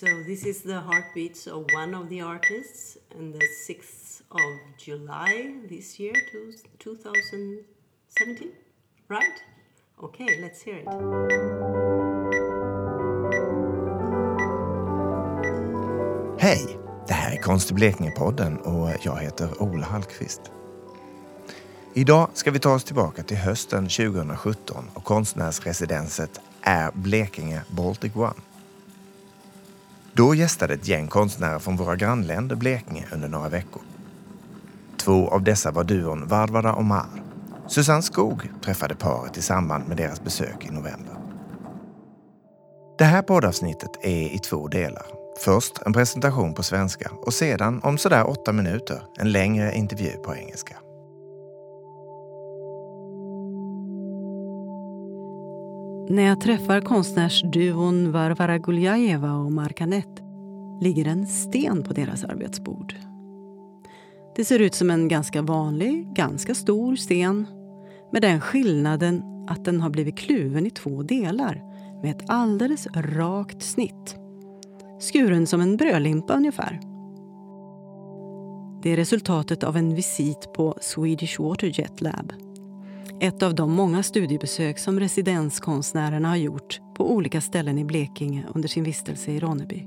So 0.00 0.06
this 0.26 0.44
is 0.44 0.62
the 0.62 0.80
heartbeats 0.80 1.46
of 1.46 1.64
one 1.74 1.94
of 1.94 2.08
the 2.10 2.20
artists 2.20 2.98
on 3.18 3.32
the 3.32 3.46
6th 3.68 4.22
of 4.30 4.76
July 4.76 5.54
this 5.68 5.98
year, 5.98 6.12
2017, 6.78 8.52
right? 9.08 9.42
Okay, 10.02 10.26
let's 10.40 10.62
hear 10.64 10.76
it. 10.76 10.88
Hej! 16.38 16.78
Det 17.06 17.12
här 17.14 17.32
är 17.32 17.42
Konst 17.42 17.70
i 17.70 17.74
Blekinge-podden 17.74 18.56
och 18.56 18.90
jag 19.02 19.16
heter 19.16 19.62
Ola 19.62 19.86
Hallqvist. 19.86 20.40
Idag 21.94 22.30
ska 22.34 22.50
vi 22.50 22.58
ta 22.58 22.74
oss 22.74 22.84
tillbaka 22.84 23.22
till 23.22 23.36
hösten 23.36 23.88
2017 23.88 24.90
och 24.94 25.04
konstnärsresidenset 25.04 26.40
är 26.60 26.90
Blekinge 26.94 27.62
Baltic 27.68 28.16
One. 28.16 28.34
Då 30.16 30.34
gästade 30.34 30.74
ett 30.74 30.88
gäng 30.88 31.08
konstnärer 31.08 31.58
från 31.58 31.76
våra 31.76 31.96
grannländer 31.96 32.56
Blekinge 32.56 33.06
under 33.12 33.28
några 33.28 33.48
veckor. 33.48 33.82
Två 34.96 35.28
av 35.28 35.42
dessa 35.42 35.70
var 35.70 35.84
duon 35.84 36.26
Varvara 36.28 36.74
och 36.74 36.84
Mar. 36.84 37.06
Susanne 37.68 38.02
Skog 38.02 38.50
träffade 38.64 38.94
paret 38.94 39.36
i 39.36 39.42
samband 39.42 39.88
med 39.88 39.96
deras 39.96 40.24
besök 40.24 40.66
i 40.66 40.70
november. 40.70 41.14
Det 42.98 43.04
här 43.04 43.22
poddavsnittet 43.22 43.90
är 44.02 44.34
i 44.34 44.38
två 44.38 44.68
delar. 44.68 45.06
Först 45.44 45.82
en 45.86 45.92
presentation 45.92 46.54
på 46.54 46.62
svenska 46.62 47.10
och 47.10 47.34
sedan 47.34 47.80
om 47.82 47.98
sådär 47.98 48.28
åtta 48.28 48.52
minuter 48.52 49.02
en 49.18 49.32
längre 49.32 49.74
intervju 49.74 50.10
på 50.10 50.34
engelska. 50.34 50.76
När 56.08 56.22
jag 56.22 56.40
träffar 56.40 56.80
konstnärsduon 56.80 58.12
Varvara 58.12 58.58
Guljajeva 58.58 59.32
och 59.32 59.52
Markanet 59.52 60.22
ligger 60.80 61.06
en 61.06 61.26
sten 61.26 61.82
på 61.82 61.92
deras 61.92 62.24
arbetsbord. 62.24 62.94
Det 64.36 64.44
ser 64.44 64.58
ut 64.58 64.74
som 64.74 64.90
en 64.90 65.08
ganska 65.08 65.42
vanlig, 65.42 66.14
ganska 66.14 66.54
stor 66.54 66.96
sten 66.96 67.46
med 68.12 68.22
den 68.22 68.40
skillnaden 68.40 69.22
att 69.48 69.64
den 69.64 69.80
har 69.80 69.90
blivit 69.90 70.18
kluven 70.18 70.66
i 70.66 70.70
två 70.70 71.02
delar 71.02 71.62
med 72.02 72.10
ett 72.10 72.30
alldeles 72.30 72.86
rakt 72.94 73.62
snitt. 73.62 74.16
Skuren 75.00 75.46
som 75.46 75.60
en 75.60 75.76
brödlimpa 75.76 76.34
ungefär. 76.34 76.80
Det 78.82 78.92
är 78.92 78.96
resultatet 78.96 79.64
av 79.64 79.76
en 79.76 79.94
visit 79.94 80.52
på 80.54 80.74
Swedish 80.80 81.40
Waterjet 81.40 82.00
Lab 82.00 82.45
ett 83.20 83.42
av 83.42 83.54
de 83.54 83.72
många 83.72 84.02
studiebesök 84.02 84.78
som 84.78 85.00
residenskonstnärerna 85.00 86.28
har 86.28 86.36
gjort 86.36 86.80
på 86.96 87.12
olika 87.12 87.40
ställen 87.40 87.78
i 87.78 87.84
Blekinge 87.84 88.46
under 88.54 88.68
sin 88.68 88.84
vistelse 88.84 89.30
i 89.30 89.40
Ronneby. 89.40 89.86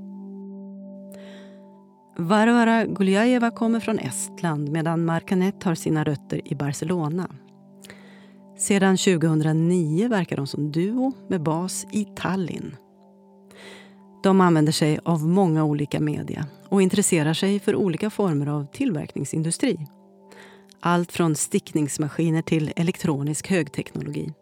Varvara 2.16 2.84
Guljajeva 2.84 3.50
kommer 3.50 3.80
från 3.80 3.98
Estland 3.98 4.70
medan 4.70 5.04
Markanet 5.04 5.62
har 5.62 5.74
sina 5.74 6.04
rötter 6.04 6.40
i 6.52 6.54
Barcelona. 6.54 7.28
Sedan 8.58 8.96
2009 8.96 10.08
verkar 10.08 10.36
de 10.36 10.46
som 10.46 10.72
duo 10.72 11.12
med 11.28 11.42
bas 11.42 11.86
i 11.92 12.04
Tallinn. 12.04 12.76
De 14.22 14.40
använder 14.40 14.72
sig 14.72 14.98
av 15.04 15.26
många 15.26 15.64
olika 15.64 16.00
media 16.00 16.46
och 16.68 16.82
intresserar 16.82 17.34
sig 17.34 17.60
för 17.60 17.76
olika 17.76 18.10
former 18.10 18.46
av 18.46 18.66
tillverkningsindustri. 18.72 19.86
Allt 20.82 21.12
från 21.12 21.34
stickningsmaskiner 21.34 22.42
till 22.42 22.72
elektronisk 22.76 23.48
högteknologi. 23.48 24.32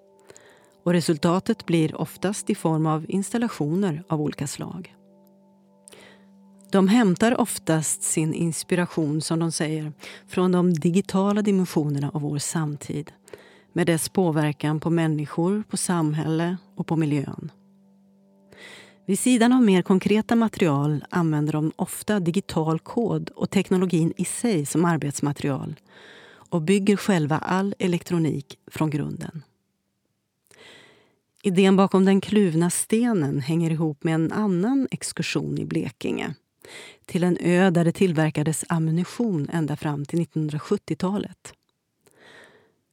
Och 0.84 0.92
resultatet 0.92 1.66
blir 1.66 2.00
oftast 2.00 2.50
i 2.50 2.54
form 2.54 2.86
av 2.86 3.06
installationer 3.08 4.02
av 4.08 4.20
olika 4.20 4.46
slag. 4.46 4.94
De 6.72 6.88
hämtar 6.88 7.40
oftast 7.40 8.02
sin 8.02 8.34
inspiration, 8.34 9.20
som 9.20 9.38
de 9.38 9.52
säger, 9.52 9.92
från 10.28 10.52
de 10.52 10.74
digitala 10.74 11.42
dimensionerna 11.42 12.10
av 12.14 12.20
vår 12.20 12.38
samtid 12.38 13.12
med 13.72 13.86
dess 13.86 14.08
påverkan 14.08 14.80
på 14.80 14.90
människor, 14.90 15.62
på 15.70 15.76
samhälle 15.76 16.56
och 16.76 16.86
på 16.86 16.96
miljön. 16.96 17.52
Vid 19.06 19.18
sidan 19.18 19.52
av 19.52 19.62
mer 19.62 19.82
konkreta 19.82 20.36
material 20.36 21.04
använder 21.10 21.52
de 21.52 21.72
ofta 21.76 22.20
digital 22.20 22.78
kod 22.78 23.28
och 23.28 23.50
teknologin 23.50 24.12
i 24.16 24.24
sig 24.24 24.66
som 24.66 24.84
arbetsmaterial 24.84 25.74
och 26.48 26.62
bygger 26.62 26.96
själva 26.96 27.38
all 27.38 27.74
elektronik 27.78 28.58
från 28.66 28.90
grunden. 28.90 29.42
Idén 31.42 31.76
bakom 31.76 32.04
den 32.04 32.20
kluvna 32.20 32.70
stenen 32.70 33.40
hänger 33.40 33.70
ihop 33.70 34.04
med 34.04 34.14
en 34.14 34.32
annan 34.32 34.88
exkursion 34.90 35.58
i 35.58 35.64
Blekinge 35.64 36.34
till 37.06 37.24
en 37.24 37.38
ö 37.40 37.70
där 37.70 37.84
det 37.84 37.92
tillverkades 37.92 38.64
ammunition 38.68 39.48
ända 39.52 39.76
fram 39.76 40.04
till 40.04 40.18
1970-talet. 40.20 41.52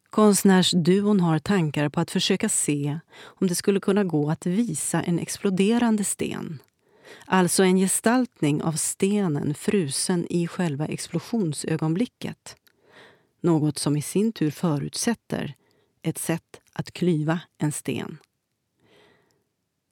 Konstnärsduon 0.10 1.20
har 1.20 1.40
tankar 1.40 1.90
på 1.90 2.00
att 2.00 2.12
försöka 2.12 2.50
se 2.50 3.00
om 3.22 3.48
det 3.48 3.56
skulle 3.56 3.80
kunna 3.80 4.04
gå 4.04 4.30
att 4.30 4.46
visa 4.46 5.02
en 5.02 5.20
exploderande 5.20 6.04
sten. 6.04 6.60
Alltså 7.26 7.64
en 7.64 7.78
gestaltning 7.78 8.64
av 8.64 8.72
stenen 8.72 9.54
frusen 9.54 10.28
i 10.30 10.48
själva 10.48 10.86
explosionsögonblicket. 10.86 12.56
Något 13.46 13.78
som 13.78 13.98
i 13.98 14.02
sin 14.02 14.32
tur 14.32 14.52
förutsätter 14.52 15.54
ett 16.02 16.18
sätt 16.18 16.62
att 16.74 16.92
klyva 16.92 17.40
en 17.58 17.72
sten. 17.72 18.18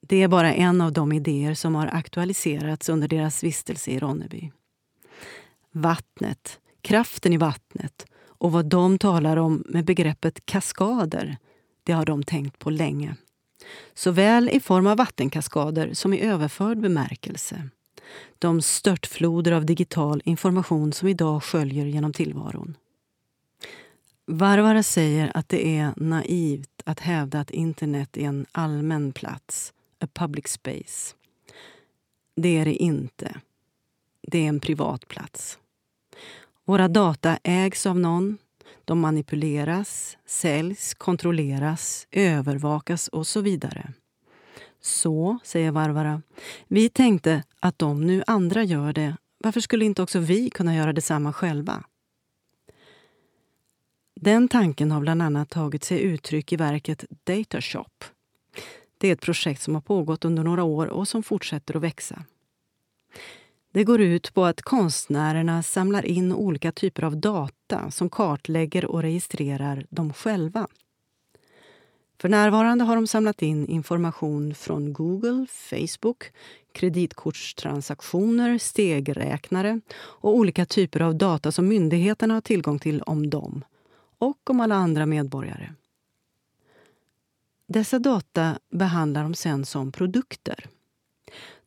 Det 0.01 0.23
är 0.23 0.27
bara 0.27 0.53
en 0.53 0.81
av 0.81 0.93
de 0.93 1.11
idéer 1.11 1.53
som 1.53 1.75
har 1.75 1.87
aktualiserats 1.87 2.89
under 2.89 3.07
deras 3.07 3.43
vistelse 3.43 3.91
i 3.91 3.99
Ronneby. 3.99 4.51
Vattnet, 5.71 6.59
kraften 6.81 7.33
i 7.33 7.37
vattnet 7.37 8.05
och 8.25 8.51
vad 8.51 8.65
de 8.65 8.97
talar 8.97 9.37
om 9.37 9.63
med 9.67 9.85
begreppet 9.85 10.45
kaskader, 10.45 11.37
det 11.83 11.93
har 11.93 12.05
de 12.05 12.23
tänkt 12.23 12.59
på 12.59 12.69
länge. 12.69 13.15
Såväl 13.93 14.49
i 14.49 14.59
form 14.59 14.87
av 14.87 14.97
vattenkaskader 14.97 15.93
som 15.93 16.13
i 16.13 16.21
överförd 16.21 16.79
bemärkelse. 16.79 17.69
De 18.39 18.61
störtfloder 18.61 19.51
av 19.51 19.65
digital 19.65 20.21
information 20.25 20.93
som 20.93 21.07
idag 21.07 21.43
sköljer 21.43 21.85
genom 21.85 22.13
tillvaron. 22.13 22.75
Varvara 24.25 24.83
säger 24.83 25.31
att 25.37 25.49
det 25.49 25.77
är 25.77 25.93
naivt 25.97 26.81
att 26.85 26.99
hävda 26.99 27.39
att 27.39 27.51
internet 27.51 28.17
är 28.17 28.21
en 28.21 28.45
allmän 28.51 29.13
plats, 29.13 29.73
a 29.99 30.07
public 30.13 30.47
space. 30.47 31.15
Det 32.35 32.57
är 32.57 32.65
det 32.65 32.75
inte. 32.75 33.41
Det 34.21 34.37
är 34.37 34.49
en 34.49 34.59
privat 34.59 35.07
plats. 35.07 35.59
Våra 36.65 36.87
data 36.87 37.39
ägs 37.43 37.85
av 37.85 37.99
någon. 37.99 38.37
De 38.85 38.99
manipuleras, 38.99 40.17
säljs, 40.25 40.93
kontrolleras, 40.93 42.07
övervakas 42.11 43.07
och 43.07 43.27
så 43.27 43.41
vidare. 43.41 43.93
Så, 44.81 45.37
säger 45.43 45.71
Varvara, 45.71 46.21
vi 46.67 46.89
tänkte 46.89 47.43
att 47.59 47.81
om 47.81 48.05
nu 48.05 48.23
andra 48.27 48.63
gör 48.63 48.93
det, 48.93 49.17
varför 49.37 49.61
skulle 49.61 49.85
inte 49.85 50.01
också 50.01 50.19
vi 50.19 50.49
kunna 50.49 50.75
göra 50.75 50.93
detsamma 50.93 51.33
själva? 51.33 51.83
Den 54.23 54.47
tanken 54.47 54.91
har 54.91 55.01
bland 55.01 55.21
annat 55.21 55.49
tagit 55.49 55.83
sig 55.83 56.01
uttryck 56.01 56.53
i 56.53 56.55
verket 56.55 57.05
Datashop. 57.23 58.03
Det 58.97 59.07
är 59.07 59.13
ett 59.13 59.21
projekt 59.21 59.61
som 59.61 59.73
har 59.73 59.81
pågått 59.81 60.25
under 60.25 60.43
några 60.43 60.63
år 60.63 60.87
och 60.87 61.07
som 61.07 61.23
fortsätter 61.23 61.75
att 61.75 61.81
växa. 61.81 62.23
Det 63.73 63.83
går 63.83 64.01
ut 64.01 64.33
på 64.33 64.45
att 64.45 64.61
konstnärerna 64.61 65.63
samlar 65.63 66.05
in 66.05 66.33
olika 66.33 66.71
typer 66.71 67.03
av 67.03 67.17
data 67.17 67.91
som 67.91 68.09
kartlägger 68.09 68.85
och 68.85 69.01
registrerar 69.01 69.85
dem 69.89 70.13
själva. 70.13 70.67
För 72.21 72.29
närvarande 72.29 72.83
har 72.83 72.95
de 72.95 73.07
samlat 73.07 73.41
in 73.41 73.67
information 73.67 74.55
från 74.55 74.93
Google, 74.93 75.45
Facebook, 75.49 76.23
kreditkortstransaktioner, 76.71 78.57
stegräknare 78.57 79.81
och 79.95 80.35
olika 80.35 80.65
typer 80.65 80.99
av 80.99 81.15
data 81.15 81.51
som 81.51 81.67
myndigheterna 81.67 82.33
har 82.33 82.41
tillgång 82.41 82.79
till 82.79 83.01
om 83.01 83.29
dem 83.29 83.63
och 84.23 84.49
om 84.49 84.59
alla 84.59 84.75
andra 84.75 85.05
medborgare. 85.05 85.73
Dessa 87.67 87.99
data 87.99 88.59
behandlar 88.69 89.23
de 89.23 89.33
sen 89.33 89.65
som 89.65 89.91
produkter. 89.91 90.65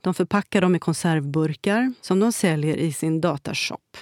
De 0.01 0.15
förpackar 0.15 0.61
dem 0.61 0.77
i 0.77 0.79
konservburkar 0.79 1.93
som 2.01 2.21
de 2.21 2.33
säljer 2.33 2.77
i 2.77 2.93
sin 2.93 3.21
datashop. 3.21 3.97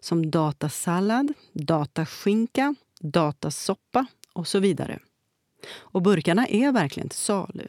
Som 0.00 0.30
datasallad, 0.30 1.32
dataskinka, 1.52 2.74
datasoppa 3.00 4.06
och 4.32 4.48
så 4.48 4.58
vidare. 4.58 4.98
Och 5.72 6.02
burkarna 6.02 6.46
är 6.46 6.72
verkligen 6.72 7.08
till 7.08 7.18
salu. 7.18 7.66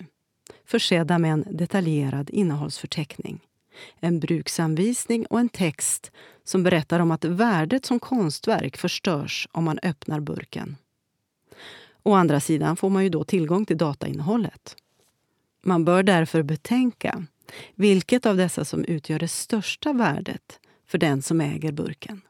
Försedda 0.66 1.18
med 1.20 1.32
en 1.32 1.46
detaljerad 1.50 2.30
innehållsförteckning 2.30 3.40
en 4.00 4.20
bruksanvisning 4.20 5.26
och 5.26 5.40
en 5.40 5.50
text 5.50 6.12
som 6.44 6.64
berättar 6.64 7.00
om 7.00 7.12
att 7.12 7.26
värdet 7.26 7.86
som 7.86 8.00
konstverk 8.00 8.78
förstörs 8.78 9.48
om 9.52 9.64
man 9.64 9.80
öppnar 9.84 10.20
burken. 10.20 10.78
Å 12.04 12.14
andra 12.14 12.40
sidan 12.40 12.76
får 12.76 12.90
man 12.90 13.04
ju 13.04 13.10
då 13.10 13.24
tillgång 13.24 13.66
till 13.66 13.78
datainnehållet. 13.78 14.76
Man 15.64 15.86
bör 15.86 16.04
därför 16.04 16.44
betänka 16.44 17.26
Vilket 17.76 18.26
av 18.26 18.38
dessa 18.38 18.66
som 18.66 18.86
utgör 18.86 19.20
det 19.20 19.28
största 19.28 19.94
värdet 19.94 20.60
för 20.88 20.98
den 20.98 21.22
som 21.22 21.42
äger 21.42 21.72
burken? 21.72 22.22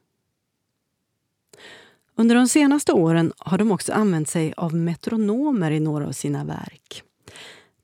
Under 2.15 2.35
de 2.35 2.47
senaste 2.47 2.91
åren 2.91 3.33
har 3.37 3.57
de 3.57 3.71
också 3.71 3.93
använt 3.93 4.29
sig 4.29 4.53
av 4.57 4.75
metronomer 4.75 5.71
i 5.71 5.79
några 5.79 6.07
av 6.07 6.11
sina 6.11 6.43
verk. 6.43 7.03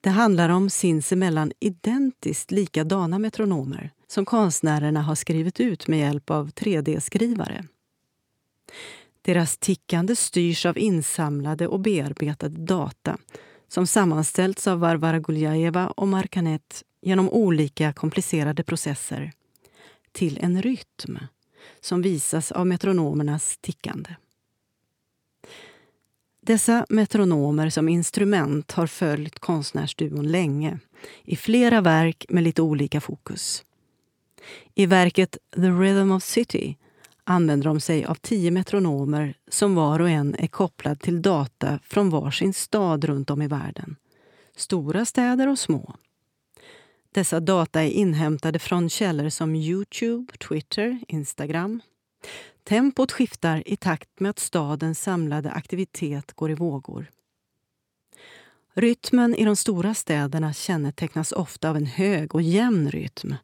Det 0.08 0.12
handlar 0.12 0.50
om 0.50 0.70
sinsemellan 0.70 1.52
identiskt 1.60 2.52
likadana 2.52 3.20
metronomer 3.20 3.92
som 4.08 4.26
konstnärerna 4.26 5.02
har 5.02 5.16
skrivit 5.16 5.60
ut 5.60 5.88
med 5.88 6.00
hjälp 6.00 6.30
av 6.30 6.50
3D-skrivare. 6.50 7.66
Deras 9.22 9.58
tickande 9.58 10.16
styrs 10.16 10.66
av 10.66 10.78
insamlade 10.78 11.68
och 11.68 11.80
bearbetade 11.80 12.66
data 12.66 13.18
som 13.68 13.88
sammanställts 13.88 14.68
av 14.68 14.80
Varvara 14.80 15.20
Guljajeva 15.20 15.88
och 15.88 16.08
Markanet 16.08 16.84
genom 17.02 17.30
olika 17.30 17.94
komplicerade 17.94 18.64
processer 18.64 19.32
till 20.12 20.40
en 20.42 20.62
rytm 20.62 21.20
som 21.82 22.02
visas 22.02 22.52
av 22.52 22.68
metronomernas 22.68 23.58
tickande. 23.62 24.16
Dessa 26.48 26.86
metronomer 26.90 27.70
som 27.70 27.90
instrument 27.90 28.72
har 28.72 28.88
följt 28.88 29.40
konstnärsduon 29.40 30.28
länge 30.28 30.80
i 31.24 31.36
flera 31.36 31.82
verk 31.82 32.26
med 32.30 32.44
lite 32.44 32.62
olika 32.62 33.02
fokus. 33.02 33.64
I 34.76 34.86
verket 34.86 35.38
The 35.56 35.70
Rhythm 35.70 36.12
of 36.12 36.24
City 36.24 36.78
använder 37.24 37.68
de 37.68 37.80
sig 37.80 38.06
av 38.06 38.16
tio 38.16 38.52
metronomer 38.52 39.34
som 39.48 39.76
var 39.76 40.00
och 40.00 40.10
en 40.10 40.36
är 40.36 40.48
kopplad 40.48 41.00
till 41.00 41.22
data 41.22 41.80
från 41.84 42.10
varsin 42.10 42.54
stad 42.54 43.04
runt 43.06 43.30
om 43.30 43.42
i 43.42 43.48
världen. 43.48 43.96
Stora 44.56 45.06
städer 45.06 45.48
och 45.48 45.60
små. 45.60 45.96
Dessa 47.12 47.40
data 47.40 47.84
är 47.84 47.90
inhämtade 47.90 48.60
från 48.60 48.90
källor 48.90 49.30
som 49.30 49.56
Youtube, 49.56 50.34
Twitter, 50.38 51.00
Instagram. 51.08 51.82
Tempot 52.68 53.12
skiftar 53.12 53.64
i 53.66 53.76
takt 53.76 54.20
med 54.20 54.30
att 54.30 54.40
stadens 54.40 55.02
samlade 55.02 55.52
aktivitet 55.52 56.34
går 56.34 56.52
i 56.52 56.54
vågor. 56.54 57.12
Rytmen 58.74 59.36
i 59.36 59.46
de 59.46 59.56
stora 59.56 59.94
städerna 59.94 60.54
kännetecknas 60.54 61.32
ofta 61.32 61.70
av 61.70 61.78
en 61.78 61.86
hög 61.86 62.36
och 62.36 62.42
jämn 62.42 62.92
rytm 62.92 63.36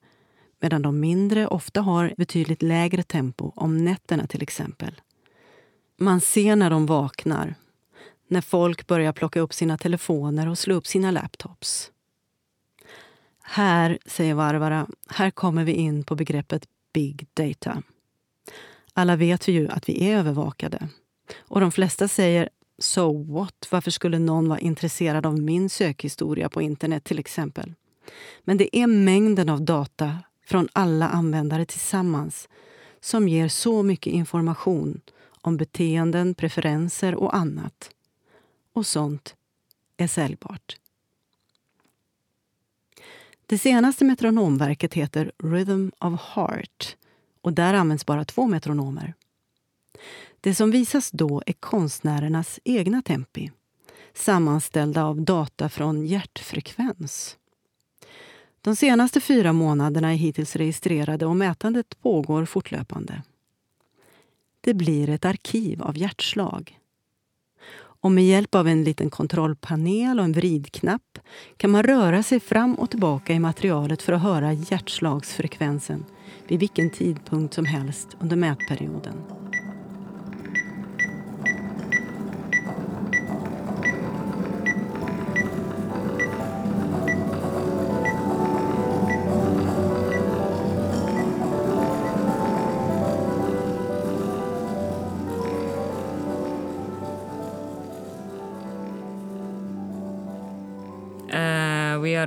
medan 0.59 0.81
de 0.81 0.99
mindre 0.99 1.47
ofta 1.47 1.81
har 1.81 2.13
betydligt 2.17 2.61
lägre 2.61 3.03
tempo, 3.03 3.51
om 3.55 3.85
nätterna 3.85 4.27
till 4.27 4.43
exempel. 4.43 5.01
Man 5.97 6.21
ser 6.21 6.55
när 6.55 6.69
de 6.69 6.85
vaknar, 6.85 7.55
när 8.27 8.41
folk 8.41 8.87
börjar 8.87 9.13
plocka 9.13 9.39
upp 9.39 9.53
sina 9.53 9.77
telefoner 9.77 10.47
och 10.47 10.57
slå 10.57 10.75
upp 10.75 10.87
sina 10.87 11.11
laptops. 11.11 11.91
Här, 13.43 13.97
säger 14.05 14.33
Varvara, 14.33 14.87
här 15.07 15.31
kommer 15.31 15.63
vi 15.63 15.71
in 15.71 16.03
på 16.03 16.15
begreppet 16.15 16.67
big 16.93 17.27
data. 17.33 17.83
Alla 18.93 19.15
vet 19.15 19.47
vi 19.47 19.51
ju 19.51 19.69
att 19.69 19.89
vi 19.89 20.09
är 20.09 20.17
övervakade. 20.17 20.87
Och 21.37 21.59
de 21.61 21.71
flesta 21.71 22.07
säger 22.07 22.49
So 22.77 23.23
what? 23.23 23.67
Varför 23.71 23.91
skulle 23.91 24.19
någon 24.19 24.49
vara 24.49 24.59
intresserad 24.59 25.25
av 25.25 25.39
min 25.39 25.69
sökhistoria 25.69 26.49
på 26.49 26.61
internet 26.61 27.03
till 27.03 27.19
exempel? 27.19 27.73
Men 28.43 28.57
det 28.57 28.77
är 28.77 28.87
mängden 28.87 29.49
av 29.49 29.61
data 29.61 30.17
från 30.45 30.67
alla 30.73 31.09
användare 31.09 31.65
tillsammans 31.65 32.49
som 33.01 33.27
ger 33.27 33.47
så 33.47 33.83
mycket 33.83 34.13
information 34.13 35.01
om 35.41 35.57
beteenden, 35.57 36.35
preferenser 36.35 37.15
och 37.15 37.35
annat. 37.35 37.89
Och 38.73 38.85
sånt 38.85 39.35
är 39.97 40.07
säljbart. 40.07 40.77
Det 43.45 43.57
senaste 43.57 44.05
metronomverket 44.05 44.93
heter 44.93 45.31
Rhythm 45.43 45.89
of 45.99 46.21
Heart 46.21 46.95
och 47.43 47.53
där 47.53 47.73
används 47.73 48.05
bara 48.05 48.25
två 48.25 48.47
metronomer. 48.47 49.13
Det 50.41 50.55
som 50.55 50.71
visas 50.71 51.11
då 51.11 51.43
är 51.45 51.53
konstnärernas 51.53 52.59
egna 52.63 53.01
tempi 53.01 53.51
sammanställda 54.13 55.03
av 55.03 55.21
data 55.21 55.69
från 55.69 56.05
hjärtfrekvens. 56.05 57.37
De 58.61 58.75
senaste 58.75 59.21
fyra 59.21 59.53
månaderna 59.53 60.11
är 60.11 60.15
hittills 60.15 60.55
registrerade 60.55 61.25
och 61.25 61.35
mätandet 61.35 62.01
pågår 62.01 62.45
fortlöpande. 62.45 63.21
Det 64.61 64.73
blir 64.73 65.09
ett 65.09 65.25
arkiv 65.25 65.81
av 65.81 65.97
hjärtslag. 65.97 66.79
Och 68.03 68.11
med 68.11 68.25
hjälp 68.25 68.55
av 68.55 68.67
en 68.67 68.83
liten 68.83 69.09
kontrollpanel 69.09 70.19
och 70.19 70.25
en 70.25 70.33
vridknapp 70.33 71.19
kan 71.57 71.71
man 71.71 71.83
röra 71.83 72.23
sig 72.23 72.39
fram 72.39 72.75
och 72.75 72.89
tillbaka 72.89 73.33
i 73.33 73.39
materialet 73.39 74.01
för 74.01 74.13
att 74.13 74.21
höra 74.21 74.53
hjärtslagsfrekvensen 74.53 76.05
vid 76.47 76.59
vilken 76.59 76.89
tidpunkt 76.89 77.53
som 77.53 77.65
helst 77.65 78.07
under 78.19 78.35
mätperioden. 78.35 79.13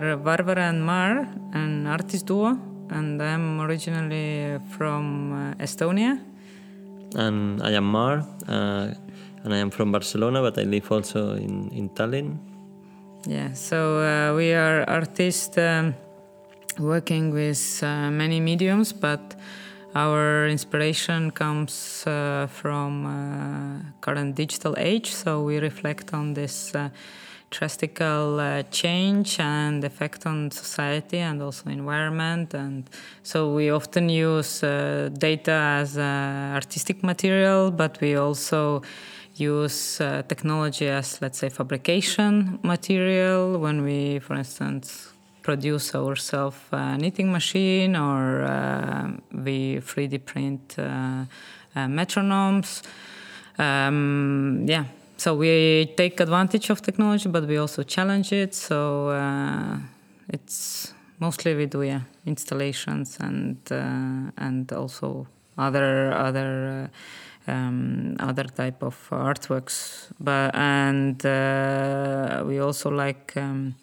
Are 0.07 0.17
Varvara 0.17 0.69
and 0.69 0.85
Mar, 0.85 1.27
an 1.53 1.87
artist 1.87 2.27
duo, 2.27 2.57
and 2.91 3.21
I'm 3.21 3.61
originally 3.61 4.59
from 4.71 5.33
uh, 5.33 5.65
Estonia. 5.65 6.21
And 7.17 7.61
I 7.63 7.73
am 7.73 7.85
Mar, 7.85 8.25
uh, 8.47 8.95
and 9.43 9.55
I 9.55 9.57
am 9.57 9.71
from 9.71 9.91
Barcelona, 9.91 10.43
but 10.43 10.59
I 10.59 10.63
live 10.63 10.93
also 10.93 11.35
in, 11.35 11.71
in 11.71 11.89
Tallinn. 11.89 12.39
Yeah, 13.27 13.53
so 13.55 13.99
uh, 13.99 14.37
we 14.37 14.53
are 14.53 14.85
artists 14.89 15.59
um, 15.59 15.95
working 16.79 17.33
with 17.33 17.81
uh, 17.83 18.11
many 18.11 18.39
mediums, 18.39 18.93
but 18.93 19.35
our 19.97 20.47
inspiration 20.47 21.33
comes 21.33 22.05
uh, 22.07 22.47
from 22.49 23.07
uh, 23.07 23.91
current 24.01 24.37
digital 24.37 24.77
age, 24.79 25.11
so 25.11 25.43
we 25.43 25.59
reflect 25.59 26.15
on 26.15 26.35
this 26.35 26.73
drastical 27.51 28.41
uh, 28.41 28.63
change 28.71 29.39
and 29.39 29.85
effect 29.85 30.27
on 30.27 30.51
society 30.51 31.19
and 31.19 31.43
also 31.43 31.71
environment. 31.71 32.55
And 32.55 32.89
so 33.23 33.53
we 33.55 33.71
often 33.71 34.09
use 34.09 34.63
uh, 34.63 35.11
data 35.13 35.53
as 35.53 35.97
uh, 35.97 36.53
artistic 36.55 37.03
material 37.03 37.71
but 37.71 38.01
we 38.01 38.17
also 38.17 38.83
use 39.35 40.01
uh, 40.01 40.23
technology 40.29 40.89
as 40.89 41.21
let's 41.23 41.39
say 41.39 41.49
fabrication 41.49 42.59
material. 42.63 43.59
When 43.59 43.83
we 43.83 44.19
for 44.19 44.35
instance 44.35 45.13
produce 45.43 45.95
ourselves 45.95 46.59
a 46.73 46.99
knitting 46.99 47.31
machine 47.31 47.95
or 47.95 48.43
uh, 48.43 49.09
we 49.33 49.77
3d 49.77 50.25
print 50.25 50.75
uh, 50.79 51.25
metronomes 51.77 52.83
um, 53.59 54.65
yeah 54.67 54.85
so 55.17 55.35
we 55.35 55.93
take 55.97 56.21
advantage 56.21 56.71
of 56.71 56.83
technology, 56.83 57.29
but 57.29 57.47
we 57.47 57.57
also 57.57 57.83
challenge 57.83 58.33
it. 58.33 58.55
So 58.55 59.09
uh, 59.09 59.79
it's 60.29 60.93
mostly 61.19 61.55
we 61.55 61.67
do 61.67 61.83
yeah 61.83 62.01
installations 62.27 63.19
and 63.21 63.57
uh, 63.71 64.31
and 64.37 64.71
also 64.73 65.27
other 65.57 66.13
other 66.13 66.91
uh, 67.49 67.51
um, 67.51 68.17
other 68.21 68.45
type 68.45 68.83
of 68.83 68.97
artworks. 69.11 70.09
But 70.21 70.55
and 70.55 71.25
uh, 71.25 72.45
we 72.47 72.59
also 72.59 72.91
like. 72.91 73.33
Um, 73.37 73.75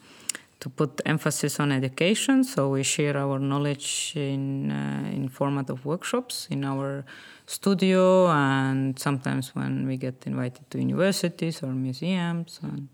to 0.60 0.70
put 0.70 1.02
emphasis 1.06 1.60
on 1.60 1.74
education, 1.74 2.46
so 2.46 2.70
we 2.70 2.84
share 2.84 3.18
our 3.18 3.38
knowledge 3.38 4.13
in 4.16 4.72
uh, 4.72 5.12
in 5.13 5.28
format 5.28 5.70
of 5.70 5.86
workshops 5.86 6.48
in 6.50 6.63
our 6.63 7.04
studio 7.46 8.28
and 8.28 8.98
sometimes 8.98 9.56
when 9.56 9.86
we 9.88 9.98
get 9.98 10.26
invited 10.26 10.70
to 10.72 10.80
universities 10.80 11.64
or 11.64 11.68
museums 11.68 12.60
and 12.64 12.88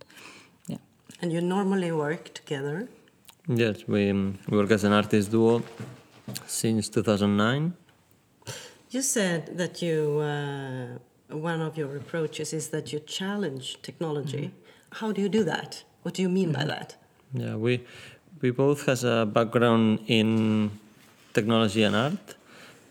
yeah. 0.68 0.78
And 1.22 1.32
you 1.32 1.42
normally 1.42 1.92
work 1.92 2.34
together? 2.34 2.88
Yes 3.48 3.88
we, 3.88 4.12
we 4.14 4.58
work 4.58 4.72
as 4.72 4.84
an 4.84 4.94
artist 4.94 5.32
duo 5.32 5.64
since 6.46 6.90
2009 6.90 7.74
you 8.92 9.02
said 9.02 9.58
that 9.58 9.82
you 9.82 10.20
uh, 10.20 10.98
one 11.30 11.62
of 11.62 11.78
your 11.78 11.96
approaches 11.96 12.54
is 12.54 12.70
that 12.70 12.92
you 12.92 13.00
challenge 13.00 13.78
technology. 13.82 14.46
Mm 14.46 14.52
-hmm. 14.52 15.00
how 15.00 15.12
do 15.14 15.22
you 15.22 15.30
do 15.30 15.44
that? 15.44 15.86
What 16.04 16.16
do 16.16 16.22
you 16.22 16.32
mean 16.32 16.52
by 16.52 16.64
mm-hmm. 16.64 16.76
that? 16.76 16.98
Yeah 17.34 17.56
we 17.62 17.80
we 18.42 18.52
both 18.52 18.86
has 18.86 19.04
a 19.04 19.26
background 19.26 20.00
in 20.06 20.72
technology 21.34 21.84
and 21.86 21.96
art 21.96 22.39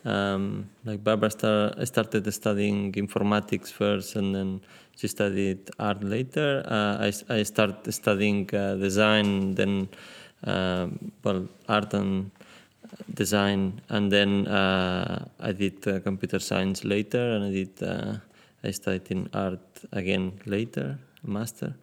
um, 0.05 0.69
like 0.85 1.01
Varvara 1.01 1.31
star, 1.31 1.87
started 1.87 2.33
studying 2.33 2.93
informatics 2.93 3.73
first, 3.73 4.17
and 4.17 4.35
then 4.35 4.61
she 4.97 5.09
studied 5.09 5.71
art 5.79 6.03
later. 6.03 6.63
Uh, 6.67 7.05
I, 7.07 7.35
I 7.35 7.43
started 7.43 7.93
studying 7.93 8.49
uh, 8.55 8.75
design, 8.77 9.55
then 9.55 9.89
um, 10.45 11.13
well, 11.23 11.49
art 11.69 11.95
and 11.95 12.31
design, 13.15 13.81
and 13.89 14.11
then 14.11 14.47
uh, 14.47 15.25
I 15.41 15.53
did 15.53 15.87
uh, 15.87 16.01
computer 16.01 16.39
science 16.39 16.85
later, 16.85 17.33
and 17.33 17.45
I 17.45 17.51
did 17.51 17.83
uh, 17.83 18.17
I 18.65 18.71
studied 18.71 19.11
in 19.11 19.29
art 19.33 19.61
again 19.93 20.33
later, 20.47 20.99
master. 21.25 21.75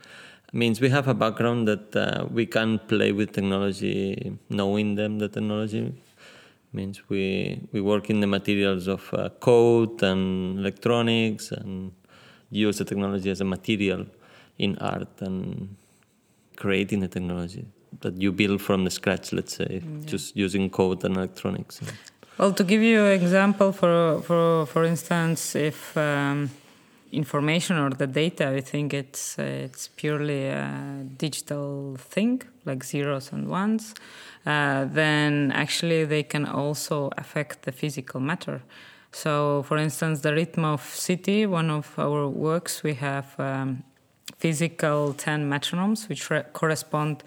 Means 0.53 0.79
we 0.79 0.89
have 0.89 1.09
a 1.09 1.13
background 1.13 1.67
that 1.67 1.95
uh, 1.95 2.25
we 2.31 2.45
can 2.45 2.79
play 2.79 3.11
with 3.11 3.33
technology, 3.33 4.37
knowing 4.49 4.95
them 4.95 5.19
the 5.19 5.27
technology. 5.27 5.93
Means 6.75 6.97
we 7.09 7.23
we 7.73 7.79
work 7.91 8.09
in 8.09 8.19
the 8.19 8.27
materials 8.27 8.87
of 8.87 9.01
uh, 9.13 9.29
code 9.39 10.03
and 10.03 10.59
electronics 10.59 11.51
and 11.51 11.91
use 12.51 12.77
the 12.79 12.85
technology 12.91 13.29
as 13.29 13.41
a 13.41 13.45
material 13.45 14.05
in 14.57 14.77
art 14.79 15.21
and 15.21 15.75
creating 16.55 16.99
the 16.99 17.07
technology 17.07 17.65
that 18.01 18.21
you 18.21 18.31
build 18.31 18.61
from 18.61 18.83
the 18.83 18.91
scratch, 18.91 19.31
let's 19.33 19.55
say, 19.55 19.81
yeah. 19.81 20.05
just 20.05 20.35
using 20.35 20.69
code 20.69 21.03
and 21.05 21.15
electronics. 21.15 21.81
Well, 22.37 22.51
to 22.53 22.63
give 22.63 22.81
you 22.81 23.05
an 23.05 23.13
example, 23.21 23.71
for 23.71 24.21
for 24.27 24.65
for 24.65 24.83
instance, 24.83 25.55
if 25.55 25.95
um, 25.97 26.49
information 27.11 27.77
or 27.77 27.89
the 27.89 28.07
data, 28.07 28.49
I 28.49 28.61
think 28.61 28.93
it's 28.93 29.39
uh, 29.39 29.43
it's 29.43 29.87
purely 29.87 30.47
a 30.47 31.03
digital 31.17 31.97
thing, 31.97 32.41
like 32.65 32.83
zeros 32.83 33.31
and 33.31 33.47
ones. 33.47 33.93
Uh, 34.45 34.85
then 34.85 35.51
actually 35.51 36.05
they 36.05 36.23
can 36.23 36.45
also 36.45 37.09
affect 37.17 37.63
the 37.63 37.71
physical 37.71 38.19
matter. 38.19 38.61
So, 39.11 39.63
for 39.63 39.77
instance, 39.77 40.21
the 40.21 40.33
rhythm 40.33 40.65
of 40.65 40.81
city, 40.81 41.45
one 41.45 41.69
of 41.69 41.97
our 41.97 42.27
works, 42.27 42.83
we 42.83 42.95
have 42.95 43.33
um, 43.39 43.83
physical 44.37 45.13
10 45.13 45.49
metronomes 45.49 46.09
which 46.09 46.29
re- 46.29 46.43
correspond 46.53 47.23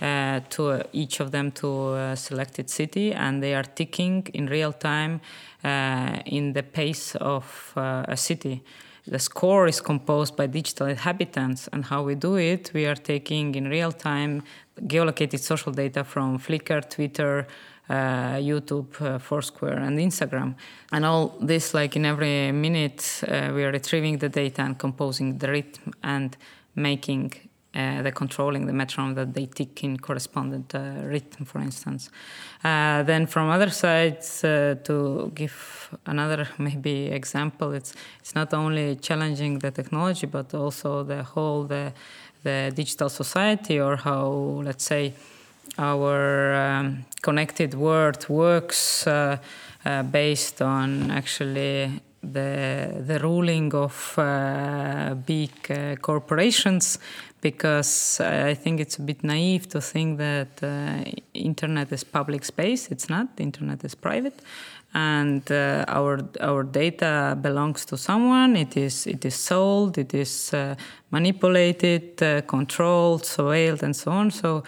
uh, 0.00 0.40
to 0.50 0.70
uh, 0.70 0.82
each 0.92 1.20
of 1.20 1.30
them 1.32 1.50
to 1.52 1.94
a 1.94 2.16
selected 2.16 2.70
city 2.70 3.12
and 3.12 3.42
they 3.42 3.54
are 3.54 3.64
ticking 3.64 4.26
in 4.34 4.46
real 4.46 4.72
time 4.72 5.20
uh, 5.64 6.18
in 6.26 6.52
the 6.52 6.62
pace 6.62 7.16
of 7.16 7.72
uh, 7.76 8.04
a 8.08 8.16
city 8.16 8.62
the 9.06 9.18
score 9.18 9.66
is 9.66 9.80
composed 9.80 10.36
by 10.36 10.46
digital 10.46 10.86
inhabitants 10.86 11.68
and 11.72 11.84
how 11.86 12.02
we 12.02 12.14
do 12.14 12.36
it 12.36 12.70
we 12.72 12.86
are 12.86 12.94
taking 12.94 13.54
in 13.54 13.68
real 13.68 13.92
time 13.92 14.42
geolocated 14.82 15.40
social 15.40 15.72
data 15.72 16.04
from 16.04 16.38
flickr 16.38 16.88
twitter 16.88 17.46
uh, 17.88 18.36
YouTube, 18.36 19.00
uh, 19.02 19.18
Foursquare, 19.18 19.78
and 19.78 19.98
Instagram. 19.98 20.54
And 20.92 21.04
all 21.04 21.36
this, 21.40 21.74
like 21.74 21.96
in 21.96 22.06
every 22.06 22.52
minute, 22.52 23.22
uh, 23.26 23.50
we 23.52 23.64
are 23.64 23.72
retrieving 23.72 24.18
the 24.18 24.28
data 24.28 24.62
and 24.62 24.78
composing 24.78 25.36
the 25.38 25.48
rhythm 25.48 25.92
and 26.02 26.36
making 26.74 27.32
uh, 27.74 28.02
the 28.02 28.12
controlling 28.12 28.66
the 28.66 28.72
metronome 28.72 29.14
that 29.14 29.32
they 29.32 29.46
tick 29.46 29.82
in 29.84 29.98
correspondent 29.98 30.74
uh, 30.74 30.80
rhythm, 31.04 31.44
for 31.44 31.60
instance. 31.60 32.10
Uh, 32.62 33.02
then 33.02 33.26
from 33.26 33.48
other 33.48 33.70
sides, 33.70 34.44
uh, 34.44 34.74
to 34.84 35.32
give 35.34 35.90
another 36.06 36.48
maybe 36.58 37.06
example, 37.06 37.72
it's 37.72 37.94
it's 38.20 38.34
not 38.34 38.52
only 38.54 38.96
challenging 38.96 39.58
the 39.58 39.70
technology 39.70 40.26
but 40.26 40.54
also 40.54 41.02
the 41.02 41.22
whole 41.22 41.64
the 41.64 41.92
the 42.42 42.72
digital 42.74 43.08
society 43.08 43.80
or 43.80 43.96
how 43.96 44.26
let's 44.64 44.84
say 44.84 45.14
our 45.78 46.54
um, 46.54 47.04
connected 47.22 47.74
world 47.74 48.28
works 48.28 49.06
uh, 49.06 49.36
uh, 49.84 50.02
based 50.02 50.60
on 50.60 51.10
actually 51.10 52.00
the 52.22 53.02
the 53.06 53.18
ruling 53.18 53.74
of 53.74 54.14
uh, 54.18 55.14
big 55.26 55.50
uh, 55.70 55.96
corporations 55.96 56.98
because 57.42 58.20
I 58.20 58.54
think 58.54 58.80
it's 58.80 58.96
a 58.96 59.02
bit 59.02 59.22
naive 59.22 59.68
to 59.70 59.80
think 59.80 60.16
that 60.18 60.62
uh, 60.62 61.04
internet 61.34 61.92
is 61.92 62.04
public 62.04 62.44
space. 62.44 62.90
It's 62.90 63.10
not. 63.10 63.36
The 63.36 63.42
internet 63.42 63.84
is 63.84 63.94
private, 63.94 64.40
and 64.94 65.42
uh, 65.50 65.84
our 65.88 66.20
our 66.40 66.62
data 66.62 67.36
belongs 67.40 67.84
to 67.86 67.98
someone. 67.98 68.56
It 68.56 68.76
is 68.76 69.06
it 69.06 69.24
is 69.24 69.34
sold. 69.34 69.98
It 69.98 70.14
is 70.14 70.54
manipulated, 71.10 72.16
controlled, 72.46 73.24
surveilled, 73.24 73.82
and 73.82 73.94
so 73.94 74.12
on. 74.12 74.30
So 74.30 74.62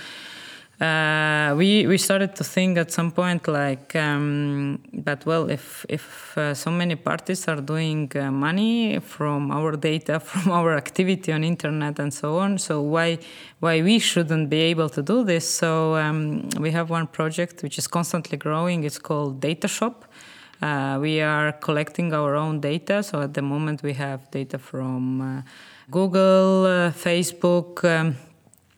uh, 0.81 1.55
we 1.57 1.87
we 1.87 1.97
started 1.97 2.35
to 2.35 2.45
think 2.45 2.79
at 2.79 2.91
some 2.91 3.13
point 3.13 3.47
like 3.47 3.95
um, 3.95 4.81
that 5.05 5.25
well 5.27 5.51
if 5.51 5.87
if 5.89 6.37
uh, 6.37 6.55
so 6.55 6.71
many 6.71 6.97
parties 6.97 7.49
are 7.49 7.61
doing 7.61 8.11
uh, 8.17 8.31
money 8.31 8.99
from 9.01 9.51
our 9.51 9.73
data 9.77 10.21
from 10.31 10.53
our 10.53 10.75
activity 10.77 11.33
on 11.33 11.45
internet 11.45 11.99
and 11.99 12.13
so 12.13 12.39
on 12.39 12.59
so 12.59 12.81
why 12.81 13.19
why 13.65 13.81
we 13.83 13.99
shouldn't 13.99 14.51
be 14.51 14.61
able 14.73 14.91
to 14.91 15.03
do 15.03 15.25
this? 15.25 15.49
So 15.49 15.97
um, 15.97 16.49
we 16.61 16.71
have 16.73 16.91
one 16.91 17.07
project 17.07 17.63
which 17.63 17.79
is 17.79 17.87
constantly 17.87 18.37
growing. 18.37 18.85
It's 18.85 18.99
called 18.99 19.41
data 19.41 19.69
shop. 19.69 20.05
Uh, 20.61 20.99
we 21.01 21.21
are 21.21 21.53
collecting 21.53 22.13
our 22.13 22.37
own 22.37 22.61
data. 22.61 23.03
So 23.03 23.23
at 23.23 23.33
the 23.33 23.43
moment 23.43 23.83
we 23.83 23.95
have 23.95 24.31
data 24.31 24.59
from 24.59 25.21
uh, 25.21 25.43
google 25.91 26.65
uh, 26.65 26.91
facebook 26.91 27.85
um, 27.85 28.17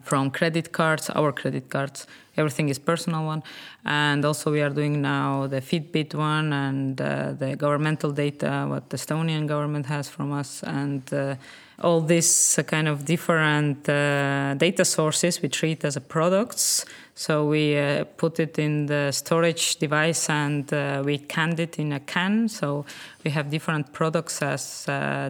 from 0.07 0.31
credit 0.31 0.71
cards, 0.71 1.11
our 1.11 1.33
credit 1.33 1.69
cards. 1.69 2.07
Everything 2.37 2.69
is 2.69 2.79
personal 2.79 3.25
one, 3.25 3.43
and 3.85 4.25
also 4.25 4.53
we 4.53 4.61
are 4.61 4.71
doing 4.71 5.03
now 5.03 5.47
the 5.47 5.61
Fitbit 5.61 6.15
one 6.15 6.53
and 6.53 7.01
uh, 7.01 7.33
the 7.33 7.57
governmental 7.57 8.13
data 8.13 8.67
what 8.69 8.91
the 8.91 8.97
Estonian 8.97 9.47
government 9.47 9.87
has 9.87 10.09
from 10.09 10.33
us, 10.33 10.63
and 10.63 11.03
uh, 11.13 11.35
all 11.83 12.01
these 12.01 12.59
kind 12.67 12.89
of 12.89 13.05
different 13.05 13.89
uh, 13.89 14.55
data 14.55 14.85
sources 14.85 15.43
we 15.43 15.49
treat 15.49 15.85
as 15.85 15.99
products. 16.09 16.85
So 17.19 17.47
we 17.47 17.79
uh, 17.79 18.05
put 18.19 18.39
it 18.39 18.59
in 18.59 18.87
the 18.87 19.11
storage 19.11 19.77
device 19.77 20.29
and 20.29 20.71
uh, 20.73 21.03
we 21.03 21.17
canned 21.17 21.59
it 21.59 21.79
in 21.79 21.93
a 21.93 22.01
can. 22.01 22.49
So 22.49 22.85
we 23.25 23.31
have 23.31 23.51
different 23.51 23.93
products 23.95 24.43
as 24.43 24.85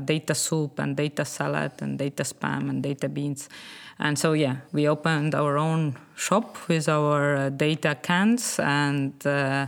data 0.05 0.35
soup 0.35 0.81
and 0.81 0.97
data 0.97 1.25
salad 1.25 1.73
and 1.81 1.97
data 1.97 2.25
spam 2.25 2.69
and 2.71 2.83
data 2.83 3.09
beans. 3.09 3.49
And 3.99 4.19
so, 4.19 4.35
yeah, 4.35 4.57
we 4.73 4.89
opened 4.89 5.35
our 5.35 5.57
own 5.57 5.97
shop 6.17 6.69
with 6.69 6.89
our 6.89 7.37
uh, 7.37 7.51
data 7.51 7.97
cans. 8.03 8.59
And 8.59 9.15
uh, 9.27 9.67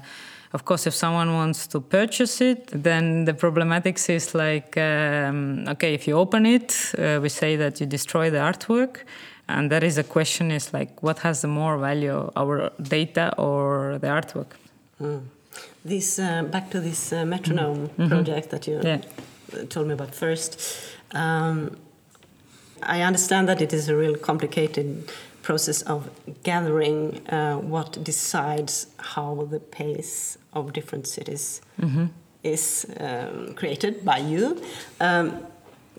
of 0.53 0.65
course, 0.65 0.87
if 0.87 0.95
someone 0.95 1.33
wants 1.33 1.67
to 1.69 1.81
purchase 1.81 2.41
it, 2.41 2.69
then 2.73 3.25
the 3.25 3.33
problematics 3.33 4.11
is 4.11 4.35
like, 4.35 4.77
um, 4.77 5.65
okay, 5.69 5.95
if 5.95 6.07
you 6.07 6.15
open 6.15 6.47
it, 6.47 6.93
uh, 6.99 7.21
we 7.23 7.29
say 7.29 7.57
that 7.57 7.81
you 7.81 7.87
destroy 7.87 8.31
the 8.31 8.39
artwork. 8.39 9.05
And 9.49 9.71
there 9.71 9.85
is 9.85 9.97
a 9.99 10.05
question 10.05 10.51
is 10.51 10.73
like, 10.73 11.03
what 11.03 11.21
has 11.21 11.41
the 11.41 11.49
more 11.49 11.79
value, 11.79 12.31
our 12.37 12.71
data 12.83 13.35
or 13.39 13.99
the 13.99 14.09
artwork? 14.09 14.53
Mm. 15.01 15.23
This 15.85 16.19
uh, 16.19 16.43
back 16.43 16.71
to 16.71 16.81
this 16.81 17.13
uh, 17.13 17.25
metronome 17.25 17.81
mm 17.81 17.91
-hmm. 17.97 18.09
project 18.09 18.51
that 18.51 18.67
you 18.67 18.81
yeah. 18.83 19.01
told 19.69 19.87
me 19.87 19.93
about 19.93 20.15
first. 20.15 20.61
Um, 21.15 21.71
I 22.83 23.03
understand 23.03 23.49
that 23.49 23.61
it 23.61 23.73
is 23.73 23.89
a 23.89 23.95
real 23.95 24.17
complicated 24.19 24.87
process 25.43 25.83
of 25.83 26.03
gathering 26.43 27.21
uh, 27.33 27.57
what 27.71 28.05
decides 28.05 28.87
how 28.97 29.47
the 29.51 29.61
pace 29.61 30.39
of 30.53 30.73
different 30.73 31.07
cities 31.07 31.61
mm 31.77 31.89
-hmm. 31.89 32.09
is 32.43 32.87
um, 33.01 33.55
created 33.55 33.95
by 34.05 34.19
you. 34.33 34.57
Um, 35.01 35.33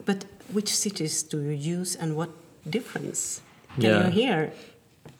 but 0.06 0.26
which 0.54 0.70
cities 0.74 1.24
do 1.24 1.38
you 1.38 1.80
use 1.80 2.00
and 2.00 2.16
what 2.16 2.30
difference 2.68 3.42
can 3.76 3.84
yeah. 3.84 4.06
you 4.06 4.12
hear? 4.12 4.54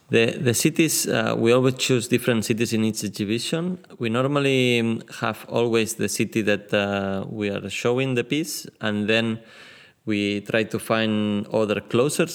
The, 0.10 0.38
the 0.38 0.54
cities, 0.54 1.08
uh, 1.08 1.36
we 1.38 1.52
always 1.52 1.76
choose 1.76 2.08
different 2.08 2.44
cities 2.46 2.74
in 2.74 2.84
each 2.84 3.04
exhibition. 3.04 3.78
We 4.00 4.10
normally 4.10 4.80
um, 4.80 5.04
have 5.20 5.46
always 5.48 5.96
the 5.96 6.10
city 6.10 6.42
that 6.42 6.74
uh, 6.74 7.26
we 7.30 7.50
are 7.50 7.70
showing 7.70 8.16
the 8.16 8.24
piece, 8.24 8.66
and 8.82 9.08
then 9.08 9.40
we 10.06 10.42
try 10.42 10.64
to 10.64 10.80
find 10.80 11.46
other 11.48 11.80
closer 11.80 12.26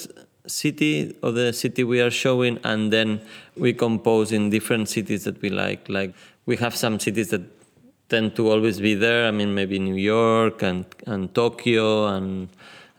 city 0.46 1.16
of 1.22 1.34
the 1.34 1.52
city 1.52 1.82
we 1.82 2.02
are 2.02 2.10
showing 2.10 2.58
and 2.64 2.92
then 2.92 3.18
we 3.56 3.72
compose 3.72 4.30
in 4.30 4.50
different 4.50 4.90
cities 4.90 5.24
that 5.24 5.40
we 5.40 5.48
like 5.48 5.88
like 5.88 6.14
we 6.44 6.54
have 6.54 6.76
some 6.76 7.00
cities 7.00 7.30
that 7.30 7.40
tend 8.10 8.36
to 8.36 8.50
always 8.50 8.78
be 8.78 8.94
there 8.94 9.26
i 9.26 9.30
mean 9.30 9.54
maybe 9.54 9.78
new 9.78 9.94
york 9.94 10.62
and 10.62 10.84
and 11.06 11.34
tokyo 11.34 12.08
and 12.08 12.50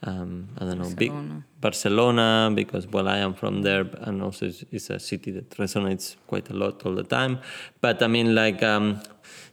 um, 0.04 0.50
i 0.58 0.66
don't 0.66 0.78
know 0.78 0.84
barcelona. 0.84 0.96
big 0.96 1.62
barcelona 1.62 2.52
because 2.54 2.88
well 2.88 3.08
i 3.08 3.18
am 3.18 3.34
from 3.34 3.62
there 3.62 3.86
and 4.02 4.22
also 4.22 4.46
it's, 4.46 4.64
it's, 4.72 4.90
a 4.90 5.00
city 5.00 5.32
that 5.32 5.50
resonates 5.52 6.16
quite 6.28 6.50
a 6.50 6.54
lot 6.54 6.86
all 6.86 6.96
the 6.96 7.04
time 7.04 7.40
but 7.82 8.02
i 8.04 8.08
mean 8.08 8.36
like 8.36 8.62
um, 8.64 9.02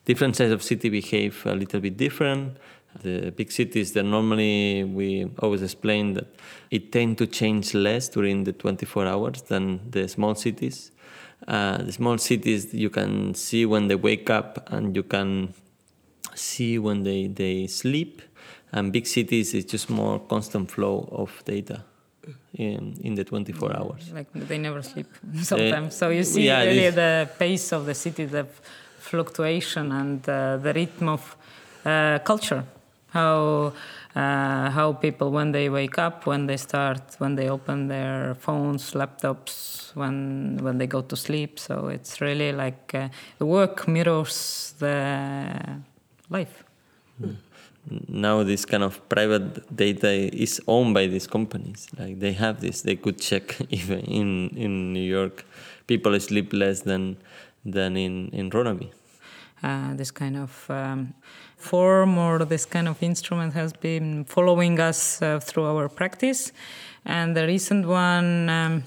different 0.05 0.37
sides 0.37 0.53
of 0.53 0.63
city 0.63 0.89
behave 0.89 1.47
a 1.47 1.55
little 1.55 1.81
bit 1.81 1.97
different 1.97 2.57
the 3.01 3.31
big 3.31 3.51
cities 3.51 3.93
that 3.93 4.03
normally 4.03 4.85
we 4.85 5.31
always 5.39 5.63
explain 5.63 6.15
that 6.15 6.27
it 6.71 6.93
tend 6.93 7.19
to 7.19 7.27
change 7.27 7.75
less 7.75 8.09
during 8.09 8.45
the 8.45 8.53
24 8.53 9.07
hours 9.07 9.43
than 9.43 9.91
the 9.91 10.09
small 10.09 10.35
cities. 10.35 10.91
Uh, 11.49 11.79
the 11.79 11.93
small 11.93 12.19
cities 12.19 12.73
you 12.73 12.91
can 12.91 13.35
see 13.35 13.67
when 13.67 13.89
they 13.89 13.95
wake 13.95 14.31
up 14.31 14.69
and 14.71 14.95
you 14.95 15.03
can 15.03 15.55
see 16.35 16.79
when 16.79 17.03
they, 17.03 17.27
they 17.27 17.67
sleep 17.67 18.23
and 18.73 18.93
big 18.93 19.07
cities 19.07 19.55
is 19.55 19.65
just 19.65 19.91
more 19.91 20.19
constant 20.19 20.71
flow 20.71 21.09
of 21.13 21.43
data 21.45 21.85
in, 22.55 22.97
in 23.03 23.15
the 23.15 23.25
24 23.25 23.77
hours. 23.77 24.13
Like 24.13 24.33
they 24.33 24.59
never 24.59 24.83
sleep 24.83 25.07
sometimes. 25.43 25.95
Uh, 25.95 25.99
so 25.99 26.09
you 26.11 26.25
see 26.25 26.47
yeah, 26.47 26.65
really 26.65 26.91
the 26.91 27.29
pace 27.39 27.73
of 27.73 27.87
the 27.87 27.95
city, 27.95 28.25
the 28.25 28.47
fluctuation 28.99 29.93
and 29.93 30.29
uh, 30.29 30.57
the 30.57 30.73
rhythm 30.73 31.09
of 31.09 31.37
uh, 31.85 32.19
culture. 32.21 32.65
How 33.09 33.73
uh, 34.15 34.71
how 34.71 34.95
people 34.95 35.31
when 35.31 35.53
they 35.53 35.69
wake 35.69 35.99
up, 35.99 36.27
when 36.27 36.47
they 36.47 36.57
start, 36.57 37.01
when 37.19 37.35
they 37.35 37.51
open 37.51 37.89
their 37.89 38.35
phones, 38.35 38.93
laptops, 38.93 39.95
when 39.95 40.59
when 40.63 40.79
they 40.79 40.87
go 40.87 41.03
to 41.03 41.17
sleep. 41.17 41.59
So 41.59 41.89
it's 41.89 42.21
really 42.21 42.53
like 42.53 42.95
uh, 42.95 43.09
work 43.39 43.87
mirrors 43.87 44.75
the 44.79 45.81
life. 46.31 46.65
Mm. 47.21 47.37
Now 48.09 48.43
this 48.45 48.65
kind 48.65 48.83
of 48.83 49.07
private 49.09 49.75
data 49.75 50.11
is 50.11 50.61
owned 50.69 50.95
by 50.95 51.07
these 51.09 51.27
companies. 51.27 51.89
Like 51.99 52.21
they 52.21 52.33
have 52.33 52.61
this, 52.61 52.83
they 52.83 52.97
could 52.97 53.19
check 53.21 53.61
even 53.71 54.01
in 54.01 54.51
in 54.57 54.93
New 54.93 55.09
York, 55.19 55.45
people 55.87 56.19
sleep 56.21 56.53
less 56.53 56.83
than 56.83 57.17
than 57.65 57.97
in 57.97 58.29
in 58.33 58.51
Ronneby. 58.51 58.91
Uh, 59.63 59.95
this 59.95 60.11
kind 60.11 60.37
of 60.37 60.71
um, 60.71 61.15
form 61.57 62.19
or 62.19 62.45
this 62.45 62.67
kind 62.67 62.89
of 62.89 63.01
instrument 63.01 63.55
has 63.55 63.73
been 63.73 64.25
following 64.25 64.81
us 64.81 65.23
uh, 65.23 65.39
through 65.39 65.67
our 65.67 65.89
practice. 65.89 66.53
And 67.05 67.37
the 67.37 67.47
recent 67.47 67.87
one 67.87 68.49
um, 68.49 68.85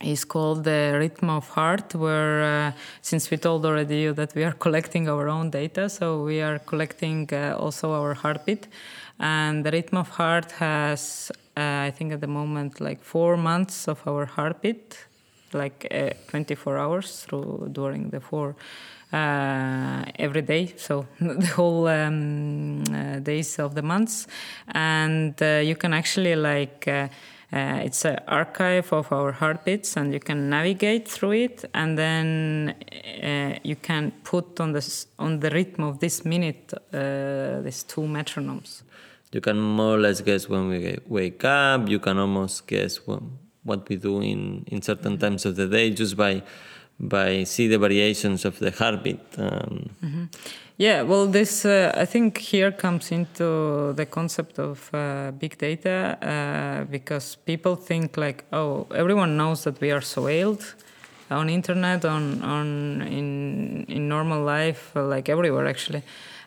is 0.00 0.24
called 0.24 0.64
the 0.64 0.96
Rhythm 0.98 1.30
of 1.30 1.48
Heart, 1.48 1.94
where 1.94 2.42
uh, 2.42 2.72
since 3.02 3.30
we 3.30 3.36
told 3.36 3.66
already 3.66 3.98
you 3.98 4.12
that 4.14 4.34
we 4.34 4.44
are 4.44 4.52
collecting 4.64 5.08
our 5.08 5.28
own 5.28 5.50
data, 5.50 5.88
so 5.88 6.22
we 6.22 6.40
are 6.40 6.58
collecting 6.58 7.28
uh, 7.32 7.56
also 7.58 7.92
our 7.92 8.14
heartbeat. 8.14 8.68
And 9.18 9.64
the 9.64 9.72
Rhythm 9.72 9.98
of 9.98 10.08
Heart 10.08 10.52
has, 10.52 11.32
uh, 11.56 11.60
I 11.60 11.90
think 11.90 12.12
at 12.12 12.20
the 12.20 12.28
moment, 12.28 12.80
like 12.80 13.02
four 13.02 13.36
months 13.36 13.88
of 13.88 14.06
our 14.06 14.26
heartbeat, 14.26 15.06
like 15.52 15.86
uh, 15.90 16.10
24 16.28 16.78
hours 16.78 17.24
through 17.24 17.70
during 17.72 18.10
the 18.10 18.20
four 18.20 18.54
uh, 19.12 20.04
every 20.16 20.42
day, 20.42 20.74
so 20.76 21.06
the 21.20 21.46
whole 21.46 21.88
um, 21.88 22.84
uh, 22.92 23.18
days 23.20 23.58
of 23.58 23.74
the 23.74 23.82
months, 23.82 24.26
and 24.68 25.42
uh, 25.42 25.60
you 25.64 25.76
can 25.76 25.92
actually 25.92 26.36
like. 26.36 26.88
Uh, 27.50 27.56
uh, 27.56 27.80
it's 27.84 28.04
an 28.04 28.18
archive 28.28 28.92
of 28.92 29.12
our 29.12 29.32
heartbeats, 29.32 29.96
and 29.96 30.12
you 30.12 30.20
can 30.20 30.50
navigate 30.50 31.08
through 31.08 31.32
it, 31.32 31.64
and 31.74 31.98
then 31.98 32.74
uh, 33.22 33.58
you 33.62 33.76
can 33.76 34.12
put 34.24 34.60
on 34.60 34.72
the 34.72 35.04
on 35.18 35.40
the 35.40 35.50
rhythm 35.50 35.84
of 35.84 35.98
this 35.98 36.24
minute 36.24 36.72
these 37.64 37.82
two 37.84 38.02
metronomes. 38.02 38.82
You 39.32 39.40
can 39.40 39.58
more 39.58 39.96
or 39.96 39.98
less 39.98 40.20
guess 40.20 40.48
when 40.48 40.68
we 40.68 40.98
wake 41.06 41.44
up. 41.44 41.88
You 41.88 41.98
can 41.98 42.18
almost 42.18 42.66
guess 42.66 43.06
when, 43.06 43.38
what 43.62 43.88
we 43.88 43.96
do 43.96 44.20
in 44.20 44.64
in 44.66 44.82
certain 44.82 45.18
times 45.18 45.46
of 45.46 45.56
the 45.56 45.66
day 45.66 45.90
just 45.90 46.16
by 46.16 46.42
by 47.00 47.44
see 47.44 47.68
the 47.68 47.78
variations 47.78 48.44
of 48.44 48.58
the 48.58 48.70
heartbeat. 48.70 49.20
Um, 49.38 49.90
mm-hmm. 50.04 50.24
Yeah, 50.76 51.02
well, 51.02 51.26
this 51.26 51.64
uh, 51.64 51.92
I 51.96 52.04
think 52.04 52.38
here 52.38 52.70
comes 52.70 53.10
into 53.10 53.92
the 53.94 54.06
concept 54.06 54.60
of 54.60 54.90
uh, 54.94 55.32
big 55.32 55.58
data 55.58 56.16
uh, 56.22 56.84
because 56.84 57.34
people 57.34 57.74
think 57.74 58.16
like, 58.16 58.44
oh, 58.52 58.86
everyone 58.94 59.36
knows 59.36 59.64
that 59.64 59.80
we 59.80 59.90
are 59.90 60.00
surveilled 60.00 60.74
on 61.30 61.50
internet, 61.50 62.04
on 62.04 62.42
on 62.42 63.02
in 63.02 63.86
in 63.88 64.08
normal 64.08 64.44
life, 64.44 64.92
like 64.94 65.28
everywhere 65.28 65.66
actually. 65.66 66.02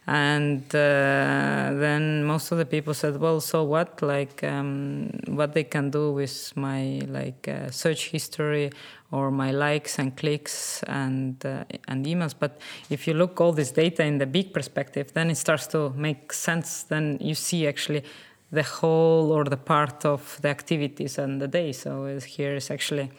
And 0.08 0.63
uh, 0.74 1.75
then 1.75 2.24
most 2.24 2.51
of 2.51 2.58
the 2.58 2.65
people 2.65 2.93
said, 2.93 3.20
"Well, 3.20 3.39
so 3.39 3.63
what? 3.63 4.01
Like, 4.01 4.43
um, 4.43 5.12
what 5.27 5.53
they 5.53 5.63
can 5.63 5.91
do 5.91 6.12
with 6.12 6.53
my 6.55 7.01
like 7.08 7.48
uh, 7.48 7.70
search 7.70 8.10
history 8.10 8.72
or 9.12 9.30
my 9.30 9.51
likes 9.51 10.00
and 10.00 10.15
clicks 10.15 10.84
and 10.84 11.46
uh, 11.46 11.65
and 11.88 12.06
emails. 12.06 12.34
But 12.38 12.60
if 12.89 13.08
you 13.08 13.13
look 13.13 13.41
all 13.41 13.51
this 13.51 13.72
data 13.72 14.03
in 14.03 14.18
the 14.18 14.25
big 14.25 14.53
perspective 14.53 15.13
then 15.13 15.30
it 15.30 15.36
starts 15.36 15.68
to 15.68 15.89
make 15.91 16.33
sense. 16.33 16.83
Then 16.83 17.18
you 17.20 17.36
see 17.36 17.68
actually 17.68 18.03
the 18.51 18.64
whole 18.64 19.31
or 19.31 19.44
the 19.44 19.57
part 19.57 20.05
of 20.05 20.40
the 20.42 20.50
activities 20.50 21.18
and 21.18 21.42
the 21.42 21.48
day. 21.48 21.72
So 21.72 22.20
here 22.20 22.55
is 22.55 22.72
actually 22.72 23.12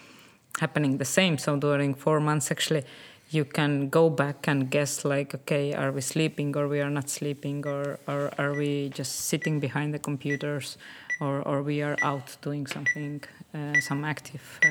happening 0.60 0.98
the 0.98 1.04
same. 1.04 1.38
So 1.38 1.56
during 1.56 1.94
4 1.94 2.20
months 2.20 2.50
actually 2.50 2.84
you 3.30 3.44
can 3.44 3.88
go 3.88 4.10
back 4.10 4.46
and 4.46 4.70
guess 4.70 5.06
like 5.06 5.34
okay 5.34 5.72
are 5.72 5.90
we 5.90 6.02
sleeping 6.02 6.56
or 6.56 6.68
we 6.68 6.80
are 6.80 6.90
not 6.90 7.08
sleeping? 7.08 7.66
Or, 7.66 7.98
or 8.06 8.30
are 8.38 8.54
we 8.54 8.90
just 8.90 9.12
sitting 9.26 9.60
behind 9.60 9.92
the 9.94 9.98
computers 9.98 10.78
or, 11.20 11.42
or 11.42 11.62
we 11.62 11.82
are 11.82 11.96
out 12.02 12.36
doing 12.42 12.66
something, 12.66 13.22
uh, 13.54 13.80
some 13.80 14.04
active 14.04 14.60
uh, 14.64 14.68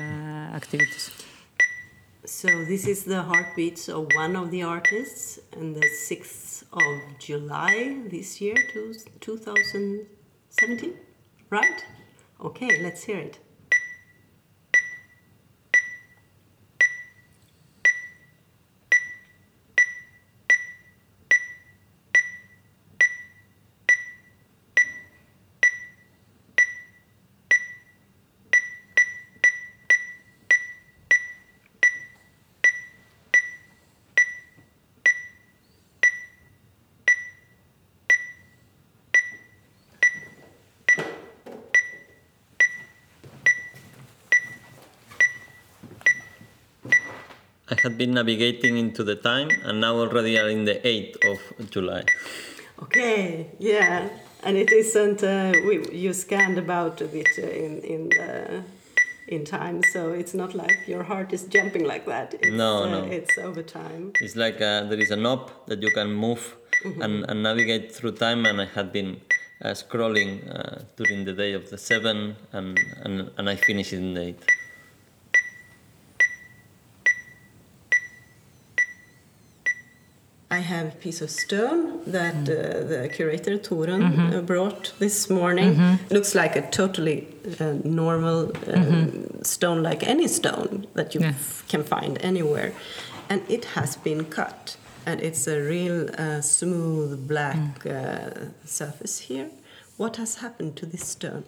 activities. 0.56 1.12
So 2.26 2.48
this 2.66 2.86
is 2.88 3.04
the 3.04 3.24
heartbeats 3.24 3.90
of 3.90 4.08
one 4.16 4.36
of 4.36 4.52
the 4.52 4.62
artists, 4.64 5.40
and 5.54 5.76
the 5.76 5.88
sixth 5.88 6.64
of 6.72 7.18
July 7.20 7.98
this 8.10 8.40
year, 8.40 8.56
2017, 9.20 10.94
right? 11.50 11.86
Okay, 12.40 12.82
let's 12.84 13.04
hear 13.04 13.18
it. 13.18 13.40
I 47.72 47.76
had 47.84 47.98
been 47.98 48.14
navigating 48.14 48.78
into 48.78 49.02
the 49.02 49.16
time, 49.16 49.50
and 49.64 49.80
now 49.80 49.96
already 49.96 50.38
are 50.38 50.50
in 50.50 50.66
the 50.66 50.76
8th 50.76 51.16
of 51.32 51.72
July. 51.72 52.04
Okay, 52.84 53.48
yeah, 53.60 54.10
and 54.44 54.58
it 54.58 54.72
isn't. 54.74 55.24
Uh, 55.24 55.54
we 55.66 55.74
you 55.92 56.12
scanned 56.14 56.58
about 56.58 57.00
a 57.00 57.06
bit 57.06 57.32
uh, 57.38 57.66
in 57.66 57.74
in 57.94 58.10
the 58.10 58.64
in 59.28 59.46
time, 59.46 59.82
so 59.94 60.12
it's 60.12 60.34
not 60.34 60.54
like 60.54 60.78
your 60.86 61.04
heart 61.04 61.32
is 61.32 61.44
jumping 61.44 61.86
like 61.86 62.06
that. 62.08 62.34
It's, 62.34 62.58
no, 62.64 62.90
no, 62.90 63.04
uh, 63.04 63.18
it's 63.18 63.38
over 63.38 63.64
time. 63.64 64.12
It's 64.20 64.36
like 64.36 64.56
uh, 64.56 64.84
there 64.90 65.00
is 65.00 65.12
a 65.12 65.16
knob 65.16 65.52
that 65.68 65.82
you 65.82 65.92
can 65.92 66.12
move 66.12 66.58
mm-hmm. 66.84 67.02
and, 67.02 67.26
and 67.30 67.44
navigate 67.44 67.96
through 67.96 68.14
time, 68.28 68.46
and 68.46 68.60
I 68.62 68.66
had 68.66 68.92
been. 68.92 69.22
Uh, 69.64 69.76
scrolling 69.76 70.32
uh, 70.50 70.82
during 70.98 71.24
the 71.24 71.34
day 71.34 71.54
of 71.54 71.70
the 71.70 71.78
7 71.78 72.36
and, 72.52 72.80
and, 73.04 73.30
and 73.38 73.48
I 73.48 73.56
finished 73.56 73.94
in 73.94 74.16
the 74.16 74.22
8. 74.30 74.40
I 80.52 80.60
have 80.60 80.88
a 80.88 80.92
piece 80.92 81.22
of 81.22 81.32
stone 81.32 82.02
that 82.08 82.36
mm. 82.36 82.50
uh, 82.50 82.88
the 82.88 83.10
curator 83.16 83.58
Torun 83.58 84.02
mm 84.02 84.16
-hmm. 84.16 84.46
brought 84.46 84.94
this 85.00 85.30
morning. 85.30 85.70
Mm 85.74 85.80
-hmm. 85.80 86.14
Looks 86.16 86.34
like 86.34 86.60
a 86.60 86.62
totally 86.62 87.28
uh, 87.60 87.74
normal 87.84 88.40
uh, 88.44 88.74
-hmm. 88.74 89.08
stone, 89.44 89.90
like 89.90 90.12
any 90.12 90.28
stone 90.28 90.70
that 90.96 91.14
you 91.14 91.24
yeah. 91.24 91.36
can 91.72 91.84
find 91.84 92.14
anywhere, 92.24 92.72
and 93.30 93.42
it 93.48 93.66
has 93.66 93.98
been 94.04 94.26
cut, 94.26 94.78
and 95.06 95.22
it's 95.22 95.48
a 95.48 95.58
real 95.74 96.00
uh, 96.20 96.42
smooth 96.42 97.28
black 97.28 97.84
mm. 97.86 97.92
uh, 97.92 98.50
surface 98.66 99.16
here. 99.28 99.48
What 99.98 100.18
has 100.18 100.36
happened 100.36 100.74
to 100.76 100.86
this 100.86 101.10
stone? 101.10 101.44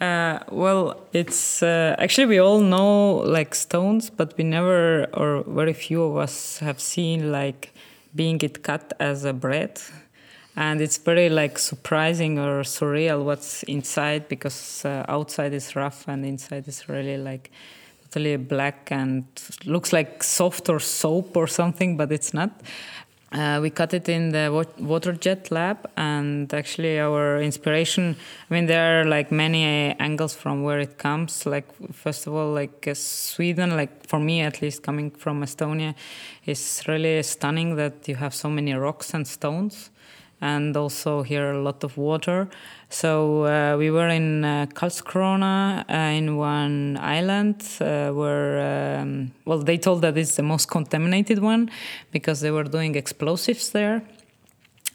Uh, 0.00 0.40
well, 0.50 1.00
it's 1.12 1.62
uh, 1.62 1.94
actually 1.98 2.26
we 2.26 2.38
all 2.38 2.60
know 2.60 3.18
like 3.24 3.54
stones, 3.54 4.10
but 4.10 4.36
we 4.36 4.44
never 4.44 5.06
or 5.14 5.44
very 5.46 5.72
few 5.72 6.02
of 6.02 6.16
us 6.16 6.58
have 6.58 6.80
seen 6.80 7.30
like 7.30 7.72
being 8.14 8.40
it 8.42 8.62
cut 8.62 8.92
as 8.98 9.24
a 9.24 9.32
bread, 9.32 9.80
and 10.56 10.80
it's 10.80 10.98
very 10.98 11.28
like 11.28 11.58
surprising 11.58 12.38
or 12.38 12.62
surreal 12.62 13.24
what's 13.24 13.62
inside 13.64 14.28
because 14.28 14.84
uh, 14.84 15.04
outside 15.08 15.52
is 15.52 15.74
rough 15.76 16.06
and 16.08 16.24
inside 16.26 16.66
is 16.68 16.88
really 16.88 17.16
like 17.16 17.50
totally 18.02 18.36
black 18.36 18.88
and 18.90 19.24
looks 19.64 19.92
like 19.92 20.22
soft 20.22 20.68
or 20.68 20.80
soap 20.80 21.36
or 21.36 21.46
something, 21.46 21.96
but 21.96 22.10
it's 22.12 22.34
not. 22.34 22.50
Uh, 23.34 23.58
we 23.60 23.68
cut 23.68 23.92
it 23.92 24.08
in 24.08 24.30
the 24.30 24.48
water 24.78 25.12
jet 25.12 25.50
lab 25.50 25.90
and 25.96 26.54
actually 26.54 27.00
our 27.00 27.42
inspiration 27.42 28.14
i 28.48 28.54
mean 28.54 28.66
there 28.66 29.00
are 29.00 29.04
like 29.04 29.32
many 29.32 29.64
angles 29.98 30.34
from 30.34 30.62
where 30.62 30.78
it 30.78 30.98
comes. 30.98 31.44
Like 31.44 31.66
first 31.92 32.28
of 32.28 32.34
all 32.34 32.52
like 32.52 32.86
uh, 32.86 32.94
sweden 32.94 33.76
like 33.76 34.06
for 34.06 34.20
me 34.20 34.42
at 34.42 34.62
least 34.62 34.84
coming 34.84 35.10
from 35.10 35.42
estonia 35.42 35.96
is 36.46 36.84
really 36.86 37.20
stunning 37.24 37.74
that 37.74 38.06
you 38.06 38.14
have 38.14 38.34
so 38.34 38.48
many 38.48 38.72
rocks 38.72 39.12
and 39.14 39.26
stones 39.26 39.90
and 40.44 40.76
also 40.76 41.22
here 41.22 41.52
a 41.52 41.62
lot 41.62 41.82
of 41.84 41.96
water. 41.96 42.48
So 42.90 43.44
uh, 43.46 43.76
we 43.78 43.90
were 43.90 44.08
in 44.08 44.44
uh, 44.44 44.66
Karlskrona 44.74 45.84
uh, 45.88 46.18
in 46.18 46.36
one 46.36 46.98
island 46.98 47.64
uh, 47.80 48.10
where, 48.12 49.00
um, 49.00 49.32
well, 49.46 49.58
they 49.58 49.78
told 49.78 50.02
that 50.02 50.18
it's 50.18 50.36
the 50.36 50.42
most 50.42 50.70
contaminated 50.70 51.38
one 51.38 51.70
because 52.12 52.42
they 52.42 52.50
were 52.50 52.64
doing 52.64 52.94
explosives 52.94 53.70
there. 53.70 54.02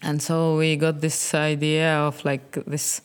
And 0.03 0.21
so 0.21 0.57
we 0.57 0.75
got 0.75 1.01
this 1.01 1.33
idea 1.33 1.97
of 1.97 2.23
like 2.23 2.51
this 2.65 3.01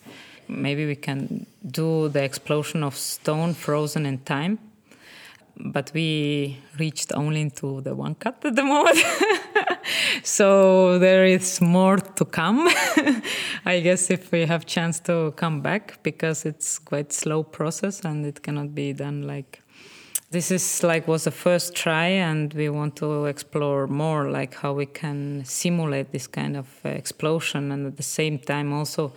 maybe 0.46 0.84
we 0.84 0.96
can 0.96 1.46
do 1.66 2.10
the 2.10 2.22
explosion 2.22 2.82
of 2.82 2.94
stone 2.94 3.54
frozen 3.54 4.04
in 4.04 4.18
time 4.18 4.58
but 5.56 5.90
we 5.94 6.58
reached 6.78 7.12
only 7.14 7.50
to 7.50 7.80
the 7.82 7.94
one 7.94 8.14
cut 8.14 8.44
at 8.44 8.56
the 8.56 8.62
moment. 8.62 8.98
so 10.22 10.98
there 10.98 11.24
is 11.24 11.60
more 11.60 11.98
to 11.98 12.24
come. 12.24 12.68
I 13.64 13.80
guess 13.80 14.10
if 14.10 14.32
we 14.32 14.46
have 14.46 14.66
chance 14.66 15.00
to 15.00 15.32
come 15.36 15.60
back 15.60 16.02
because 16.02 16.44
it's 16.44 16.78
quite 16.78 17.12
slow 17.12 17.42
process 17.42 18.04
and 18.04 18.26
it 18.26 18.42
cannot 18.42 18.74
be 18.74 18.92
done 18.92 19.22
like 19.22 19.62
this 20.30 20.50
is 20.50 20.82
like 20.82 21.06
was 21.06 21.24
the 21.24 21.30
first 21.30 21.76
try 21.76 22.06
and 22.06 22.52
we 22.54 22.68
want 22.68 22.96
to 22.96 23.26
explore 23.26 23.86
more 23.86 24.30
like 24.30 24.54
how 24.54 24.72
we 24.72 24.86
can 24.86 25.44
simulate 25.44 26.10
this 26.10 26.26
kind 26.26 26.56
of 26.56 26.66
explosion 26.84 27.70
and 27.70 27.86
at 27.86 27.96
the 27.96 28.02
same 28.02 28.38
time 28.38 28.72
also 28.72 29.12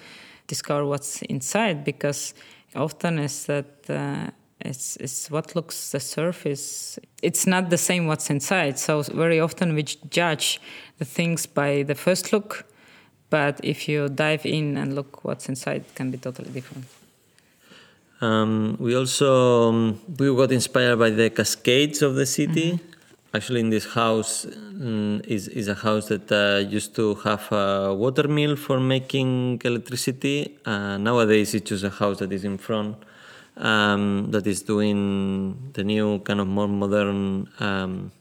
discover 0.45 0.85
what's 0.85 1.23
inside 1.23 1.83
because 1.83 2.35
often 2.75 3.17
is 3.17 3.47
that 3.47 3.89
uh, 3.89 4.29
it's, 4.59 4.95
it's 4.97 5.29
what 5.29 5.55
looks 5.55 5.91
the 5.91 5.99
surface. 5.99 6.99
It's 7.21 7.45
not 7.45 7.69
the 7.69 7.77
same 7.77 8.07
what's 8.07 8.29
inside. 8.29 8.79
So 8.79 9.01
very 9.01 9.39
often 9.39 9.75
we 9.75 9.83
judge 9.83 10.59
the 10.97 11.05
things 11.05 11.45
by 11.45 11.83
the 11.83 11.95
first 11.95 12.33
look 12.33 12.65
but 13.29 13.59
if 13.63 13.87
you 13.89 14.09
dive 14.09 14.45
in 14.45 14.77
and 14.77 14.95
look 14.95 15.23
what's 15.23 15.49
inside 15.49 15.81
it 15.81 15.95
can 15.95 16.11
be 16.11 16.17
totally 16.17 16.49
different. 16.49 16.85
Um, 18.21 18.77
we 18.79 18.95
also 18.95 19.69
um, 19.69 20.01
we 20.17 20.33
got 20.35 20.51
inspired 20.51 20.97
by 20.97 21.11
the 21.11 21.29
cascades 21.29 22.01
of 22.01 22.15
the 22.15 22.25
city. 22.25 22.73
Mm-hmm. 22.73 22.93
actually 23.37 23.59
in 23.59 23.69
this 23.69 23.87
house 24.01 24.45
um, 24.45 25.21
is, 25.35 25.43
is 25.49 25.67
a 25.67 25.75
house 25.75 26.07
that 26.07 26.31
uh, 26.31 26.67
used 26.77 26.95
to 26.95 27.13
have 27.27 27.51
a 27.51 27.93
water 27.93 28.27
mill 28.27 28.55
for 28.55 28.79
making 28.79 29.61
electricity. 29.63 30.57
Uh, 30.65 30.97
nowadays 30.97 31.53
it's 31.53 31.69
just 31.69 31.83
a 31.83 31.89
house 32.01 32.17
that 32.21 32.31
is 32.31 32.43
in 32.43 32.57
front 32.57 32.95
um, 33.57 34.31
that 34.31 34.45
is 34.47 34.61
doing 34.61 35.71
the 35.73 35.83
new 35.83 36.19
kind 36.19 36.39
of 36.39 36.47
more 36.47 36.67
modern 36.67 37.47
um, 37.59 38.11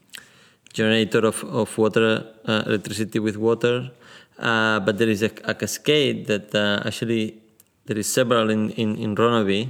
generator 0.73 1.25
of, 1.25 1.43
of 1.45 1.77
water, 1.77 2.25
uh, 2.45 2.63
electricity 2.65 3.19
with 3.19 3.37
water. 3.37 3.91
Uh, 4.37 4.79
but 4.81 4.97
there 4.97 5.09
is 5.09 5.23
a, 5.23 5.31
a 5.45 5.55
cascade 5.55 6.27
that 6.27 6.53
uh, 6.53 6.85
actually 6.85 7.41
there 7.85 7.97
is 7.97 8.11
several 8.11 8.49
in, 8.49 8.69
in, 8.71 8.95
in 8.97 9.15
Ronneby, 9.15 9.69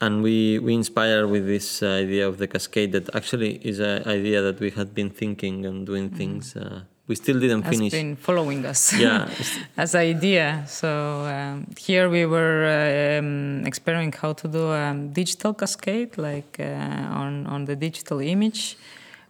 and 0.00 0.22
we, 0.22 0.58
we 0.58 0.74
inspire 0.74 1.26
with 1.26 1.46
this 1.46 1.82
idea 1.82 2.28
of 2.28 2.38
the 2.38 2.48
cascade 2.48 2.92
that 2.92 3.14
actually 3.14 3.54
is 3.66 3.78
an 3.78 4.06
idea 4.06 4.42
that 4.42 4.60
we 4.60 4.70
had 4.70 4.94
been 4.94 5.10
thinking 5.10 5.64
and 5.64 5.86
doing 5.86 6.10
mm. 6.10 6.16
things 6.16 6.56
uh, 6.56 6.82
we 7.12 7.16
still 7.16 7.38
didn't 7.38 7.64
finish. 7.64 7.78
has 7.78 7.78
finish. 7.78 7.92
been 7.92 8.16
following 8.16 8.64
us 8.64 8.82
yeah. 8.94 9.28
as 9.84 9.94
idea. 9.94 10.64
So 10.66 10.88
um, 11.34 11.66
here 11.76 12.08
we 12.08 12.24
were 12.24 12.60
uh, 12.64 13.18
um, 13.18 13.66
exploring 13.66 14.12
how 14.22 14.32
to 14.32 14.48
do 14.48 14.72
a 14.72 14.94
digital 15.12 15.52
cascade, 15.52 16.16
like 16.16 16.52
uh, 16.58 17.20
on 17.22 17.46
on 17.54 17.60
the 17.66 17.76
digital 17.76 18.18
image, 18.20 18.62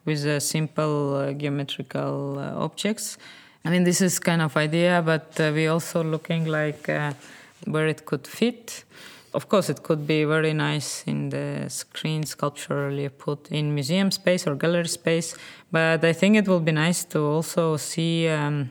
with 0.07 0.25
uh, 0.25 0.39
simple 0.39 1.17
uh, 1.17 1.33
geometrical 1.33 2.39
uh, 2.39 2.65
objects. 2.67 3.19
I 3.65 3.71
mean, 3.71 3.85
this 3.85 4.01
is 4.01 4.21
kind 4.21 4.43
of 4.43 4.57
idea, 4.57 5.03
but 5.05 5.29
uh, 5.41 5.51
we 5.55 5.67
also 5.67 6.05
looking 6.05 6.45
like 6.47 6.87
where 7.73 7.89
it 7.89 8.01
could 8.05 8.27
fit. 8.27 8.85
Of 9.35 9.49
course, 9.49 9.71
it 9.71 9.83
could 9.83 10.07
be 10.07 10.25
very 10.25 10.53
nice 10.53 11.05
in 11.07 11.31
the 11.31 11.65
screen 11.69 12.25
sculpturally 12.25 13.09
put 13.09 13.51
in 13.51 13.75
museum 13.75 14.11
space 14.11 14.47
or 14.47 14.55
gallery 14.55 14.89
space, 14.89 15.35
but 15.71 16.05
I 16.05 16.13
think 16.13 16.37
it 16.37 16.47
will 16.47 16.61
be 16.61 16.73
nice 16.73 17.05
to 17.05 17.21
also 17.21 17.79
see 17.79 18.29
um, 18.29 18.71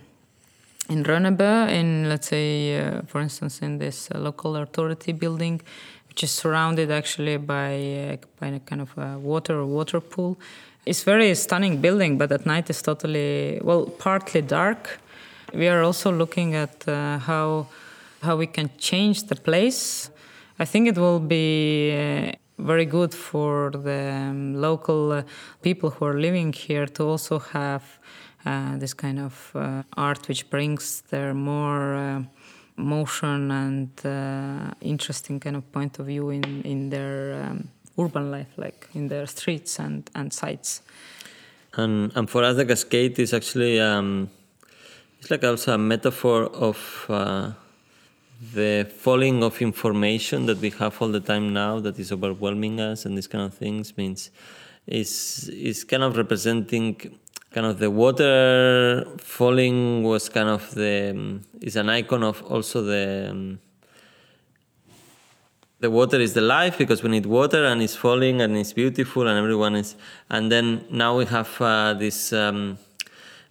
in 0.87 1.03
Ronneby, 1.03 1.71
in 1.71 2.07
let's 2.09 2.27
say, 2.27 2.79
uh, 2.79 3.01
for 3.07 3.21
instance, 3.21 3.63
in 3.63 3.79
this 3.79 4.11
uh, 4.11 4.19
local 4.19 4.55
authority 4.55 5.13
building, 5.13 5.61
which 6.09 6.23
is 6.23 6.29
surrounded 6.29 6.91
actually 6.91 7.37
by, 7.37 7.73
uh, 7.73 8.17
by 8.39 8.47
a 8.47 8.59
kind 8.59 8.81
of 8.81 8.95
a 8.99 9.17
water 9.17 9.59
or 9.61 9.65
water 9.65 9.99
pool. 9.99 10.37
It's 10.85 11.01
very 11.03 11.33
stunning 11.33 11.81
building, 11.81 12.19
but 12.19 12.31
at 12.31 12.45
night 12.45 12.69
it's 12.69 12.83
totally 12.83 13.59
well, 13.63 13.85
partly 13.85 14.43
dark. 14.43 14.99
We 15.55 15.67
are 15.69 15.81
also 15.81 16.11
looking 16.11 16.53
at 16.53 16.87
uh, 16.87 17.17
how 17.17 17.67
how 18.21 18.35
we 18.37 18.45
can 18.45 18.69
change 18.77 19.23
the 19.23 19.35
place 19.35 20.11
I 20.59 20.65
think 20.65 20.87
it 20.87 20.97
will 20.97 21.19
be 21.19 21.91
uh, 21.91 22.31
very 22.57 22.85
good 22.85 23.13
for 23.13 23.71
the 23.71 24.11
um, 24.11 24.55
local 24.55 25.11
uh, 25.11 25.23
people 25.61 25.89
who 25.89 26.05
are 26.05 26.19
living 26.19 26.53
here 26.53 26.85
to 26.85 27.03
also 27.03 27.39
have 27.39 27.99
uh, 28.45 28.77
this 28.77 28.93
kind 28.93 29.19
of 29.19 29.51
uh, 29.55 29.83
art 29.97 30.27
which 30.27 30.49
brings 30.49 31.01
their 31.09 31.33
more 31.33 31.95
uh, 31.95 32.23
motion 32.75 33.51
and 33.51 33.89
uh, 34.05 34.73
interesting 34.81 35.39
kind 35.39 35.55
of 35.55 35.71
point 35.71 35.99
of 35.99 36.07
view 36.07 36.29
in, 36.29 36.61
in 36.63 36.89
their 36.89 37.43
um, 37.43 37.69
urban 37.99 38.31
life, 38.31 38.51
like 38.57 38.87
in 38.93 39.07
their 39.07 39.27
streets 39.27 39.79
and, 39.79 40.09
and 40.15 40.33
sites. 40.33 40.81
And, 41.73 42.11
and 42.15 42.29
for 42.29 42.43
us, 42.43 42.57
the 42.57 42.65
cascade 42.65 43.19
is 43.19 43.33
actually 43.33 43.79
um, 43.79 44.29
it's 45.19 45.31
like 45.31 45.43
also 45.43 45.75
a 45.75 45.77
metaphor 45.77 46.45
of 46.45 47.05
the 48.41 48.89
falling 48.97 49.43
of 49.43 49.61
information 49.61 50.47
that 50.47 50.57
we 50.57 50.71
have 50.71 50.99
all 50.99 51.09
the 51.09 51.19
time 51.19 51.53
now 51.53 51.79
that 51.79 51.99
is 51.99 52.11
overwhelming 52.11 52.79
us 52.79 53.05
and 53.05 53.15
these 53.15 53.27
kind 53.27 53.43
of 53.43 53.53
things 53.53 53.95
means 53.97 54.31
is 54.87 55.47
is 55.49 55.83
kind 55.83 56.01
of 56.01 56.17
representing 56.17 56.95
kind 57.51 57.67
of 57.67 57.77
the 57.77 57.91
water 57.91 59.05
falling 59.19 60.01
was 60.01 60.27
kind 60.27 60.49
of 60.49 60.73
the 60.73 61.39
is 61.61 61.75
an 61.75 61.89
icon 61.89 62.23
of 62.23 62.41
also 62.43 62.81
the 62.81 63.57
the 65.79 65.91
water 65.91 66.19
is 66.19 66.33
the 66.33 66.41
life 66.41 66.79
because 66.79 67.03
we 67.03 67.09
need 67.09 67.27
water 67.27 67.65
and 67.65 67.81
it's 67.83 67.95
falling 67.95 68.41
and 68.41 68.57
it's 68.57 68.73
beautiful 68.73 69.27
and 69.27 69.37
everyone 69.37 69.75
is 69.75 69.95
and 70.31 70.51
then 70.51 70.83
now 70.89 71.15
we 71.15 71.25
have 71.25 71.61
uh, 71.61 71.93
these 71.93 72.33
um, 72.33 72.77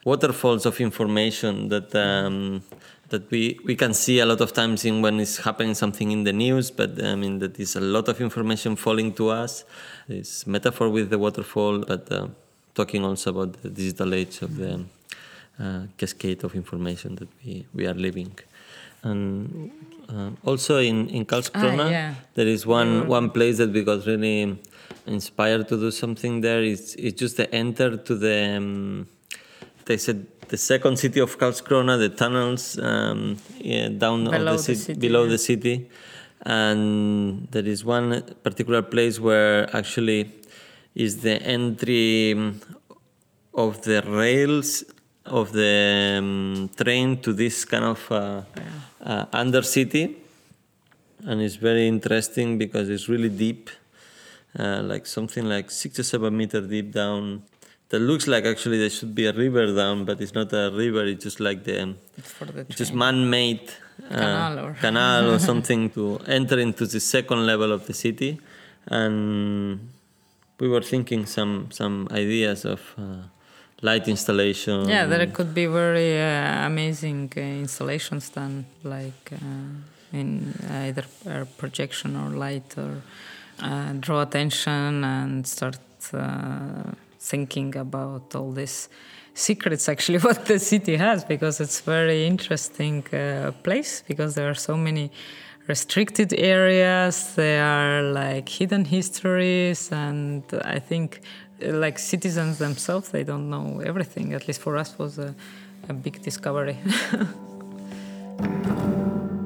waterfalls 0.05 0.66
of 0.66 0.81
information 0.81 1.68
that 1.68 1.94
um, 1.94 2.62
that 3.11 3.31
we, 3.31 3.59
we 3.64 3.77
can 3.77 3.92
see 3.92 4.20
a 4.20 4.27
lot 4.27 4.40
of 4.40 4.53
times 4.53 4.85
in 4.85 5.03
when 5.03 5.20
it's 5.20 5.38
happening 5.38 5.75
something 5.75 6.11
in 6.11 6.25
the 6.25 6.33
news, 6.33 6.70
but 6.70 7.03
I 7.03 7.14
mean 7.16 7.38
that 7.40 7.59
is 7.61 7.77
a 7.77 7.81
lot 7.81 8.09
of 8.09 8.20
information 8.20 8.77
falling 8.77 9.12
to 9.14 9.29
us. 9.29 9.64
It's 10.09 10.46
metaphor 10.46 10.88
with 10.88 11.11
the 11.11 11.18
waterfall, 11.18 11.81
but 11.81 12.11
uh, 12.11 12.29
talking 12.75 13.05
also 13.05 13.31
about 13.31 13.62
the 13.62 13.68
digital 13.68 14.14
age 14.14 14.42
of 14.42 14.57
the 14.57 14.85
uh, 15.61 15.83
cascade 15.99 16.44
of 16.44 16.55
information 16.55 17.16
that 17.16 17.29
we, 17.44 17.66
we 17.75 17.87
are 17.87 17.94
living. 17.94 18.33
And 19.03 19.70
uh, 20.09 20.31
also 20.44 20.79
in 20.79 21.09
in 21.09 21.25
Karlskrona, 21.25 21.87
ah, 21.87 21.90
yeah. 21.90 22.14
there 22.35 22.46
is 22.46 22.66
one 22.66 23.09
one 23.09 23.31
place 23.31 23.57
that 23.59 23.70
we 23.73 23.83
got 23.83 24.07
really 24.07 24.59
inspired 25.07 25.68
to 25.68 25.77
do 25.77 25.90
something 25.90 26.42
there. 26.42 26.62
It's 26.62 26.94
it's 26.94 27.18
just 27.18 27.37
the 27.37 27.53
enter 27.53 27.96
to 27.96 28.14
the. 28.14 28.57
Um, 28.57 29.09
they 29.90 29.96
said 29.96 30.24
the 30.48 30.57
second 30.57 30.94
city 31.05 31.20
of 31.26 31.31
Karlskrona, 31.40 31.98
the 31.98 32.11
tunnels 32.22 32.79
um, 32.79 33.37
yeah, 33.59 33.88
down 33.88 34.18
below, 34.24 34.57
the, 34.57 34.68
the, 34.68 34.74
city, 34.76 35.00
below 35.07 35.24
yeah. 35.24 35.31
the 35.35 35.38
city, 35.50 35.90
and 36.42 37.48
there 37.50 37.66
is 37.74 37.85
one 37.85 38.09
particular 38.46 38.83
place 38.83 39.18
where 39.18 39.57
actually 39.76 40.31
is 40.94 41.12
the 41.26 41.37
entry 41.42 42.33
of 43.64 43.83
the 43.83 44.00
rails 44.22 44.85
of 45.26 45.50
the 45.53 45.74
um, 46.18 46.70
train 46.81 47.20
to 47.24 47.33
this 47.33 47.64
kind 47.64 47.85
of 47.85 48.00
uh, 48.12 48.42
yeah. 48.57 49.12
uh, 49.12 49.26
under 49.33 49.62
city, 49.62 50.05
and 51.26 51.42
it's 51.42 51.57
very 51.57 51.88
interesting 51.88 52.59
because 52.59 52.88
it's 52.88 53.09
really 53.09 53.29
deep, 53.29 53.70
uh, 54.57 54.83
like 54.83 55.05
something 55.07 55.44
like 55.46 55.68
six 55.68 55.98
or 55.98 56.05
seven 56.05 56.37
meter 56.37 56.61
deep 56.61 56.92
down 56.92 57.42
that 57.90 57.98
looks 57.98 58.26
like 58.26 58.44
actually 58.44 58.79
there 58.79 58.90
should 58.90 59.14
be 59.14 59.26
a 59.26 59.33
river 59.33 59.74
down, 59.74 60.05
but 60.05 60.20
it's 60.20 60.35
not 60.35 60.53
a 60.53 60.70
river. 60.72 61.05
It's 61.05 61.24
just 61.24 61.40
like 61.40 61.64
the, 61.64 61.96
it's, 62.16 62.33
the 62.38 62.64
just 62.64 62.94
man-made 62.94 63.70
uh, 64.11 64.16
canal, 64.16 64.59
or, 64.59 64.72
canal 64.81 65.31
or 65.33 65.38
something 65.50 65.90
to 65.90 66.20
enter 66.26 66.59
into 66.59 66.87
the 66.87 67.00
second 67.00 67.46
level 67.46 67.72
of 67.72 67.87
the 67.87 67.94
city, 67.94 68.40
and 68.87 69.90
we 70.59 70.68
were 70.68 70.83
thinking 70.83 71.26
some 71.26 71.68
some 71.70 72.09
ideas 72.11 72.64
of. 72.64 72.81
Uh, 72.96 73.22
light 73.83 74.09
installation. 74.09 74.87
Yeah, 74.88 75.07
there 75.07 75.26
could 75.26 75.55
be 75.55 75.64
very 75.64 76.20
uh, 76.20 76.66
amazing 76.66 77.33
uh, 77.35 77.40
installations 77.40 78.29
done, 78.29 78.66
like 78.85 79.33
uh, 79.33 80.16
in 80.18 80.55
either 80.70 81.05
projection 81.57 82.14
or 82.14 82.29
light, 82.29 82.76
or 82.76 83.03
uh, 83.62 83.92
draw 83.98 84.20
attention 84.20 85.03
and 85.03 85.46
start 85.46 85.79
thinking 87.20 87.76
about 87.76 88.35
all 88.35 88.50
these 88.50 88.88
secrets 89.35 89.88
actually 89.88 90.18
what 90.28 90.46
the 90.46 90.59
city 90.59 90.96
has 90.96 91.24
because 91.24 91.61
it's 91.61 91.80
very 91.80 92.26
interesting 92.26 93.04
uh, 93.14 93.52
place 93.62 94.02
because 94.09 94.35
there 94.35 94.48
are 94.48 94.54
so 94.54 94.76
many 94.76 95.11
restricted 95.68 96.33
areas 96.35 97.35
there 97.37 97.64
are 97.64 98.02
like 98.02 98.48
hidden 98.48 98.85
histories 98.85 99.92
and 99.92 100.42
i 100.64 100.78
think 100.78 101.20
like 101.61 101.98
citizens 101.98 102.59
themselves 102.59 103.11
they 103.11 103.22
don't 103.22 103.48
know 103.48 103.80
everything 103.80 104.33
at 104.33 104.48
least 104.48 104.61
for 104.61 104.76
us 104.76 104.98
was 104.98 105.18
a, 105.18 105.35
a 105.88 105.92
big 105.92 106.20
discovery 106.22 106.76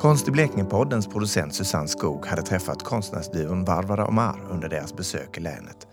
Konst 0.00 0.28
i 0.28 0.30
Blekinge-poddens 0.30 1.06
producent 1.08 1.54
Susanne 1.54 1.88
Skog 1.88 2.26
hade 2.26 2.42
träffat 2.42 2.82
konstnärsduon 2.82 3.64
Varvara 3.64 4.06
Omar 4.06 4.40
under 4.50 4.68
deras 4.68 4.96
besök 4.96 5.38
i 5.38 5.40
länet. 5.40 5.88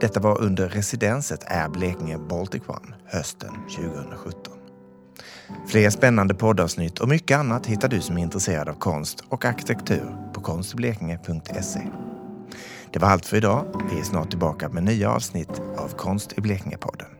Detta 0.00 0.20
var 0.20 0.40
under 0.40 0.68
residenset 0.68 1.44
Air 1.50 1.68
Blekinge 1.68 2.18
Baltic 2.18 2.62
One 2.66 2.94
hösten 3.06 3.50
2017. 3.76 4.54
Fler 5.68 5.90
spännande 5.90 6.34
poddavsnitt 6.34 6.98
och 6.98 7.08
mycket 7.08 7.38
annat 7.38 7.66
hittar 7.66 7.88
du 7.88 8.00
som 8.00 8.18
är 8.18 8.22
intresserad 8.22 8.68
av 8.68 8.74
konst 8.74 9.24
och 9.28 9.44
arkitektur 9.44 10.16
på 10.32 10.40
konstiblekinge.se. 10.40 11.82
Det 12.92 12.98
var 12.98 13.08
allt 13.08 13.26
för 13.26 13.36
idag. 13.36 13.64
Vi 13.92 14.00
är 14.00 14.04
snart 14.04 14.30
tillbaka 14.30 14.68
med 14.68 14.82
nya 14.82 15.10
avsnitt 15.10 15.60
av 15.76 15.88
Konst 15.88 16.32
i 16.32 16.40
Blekinge-podden. 16.40 17.19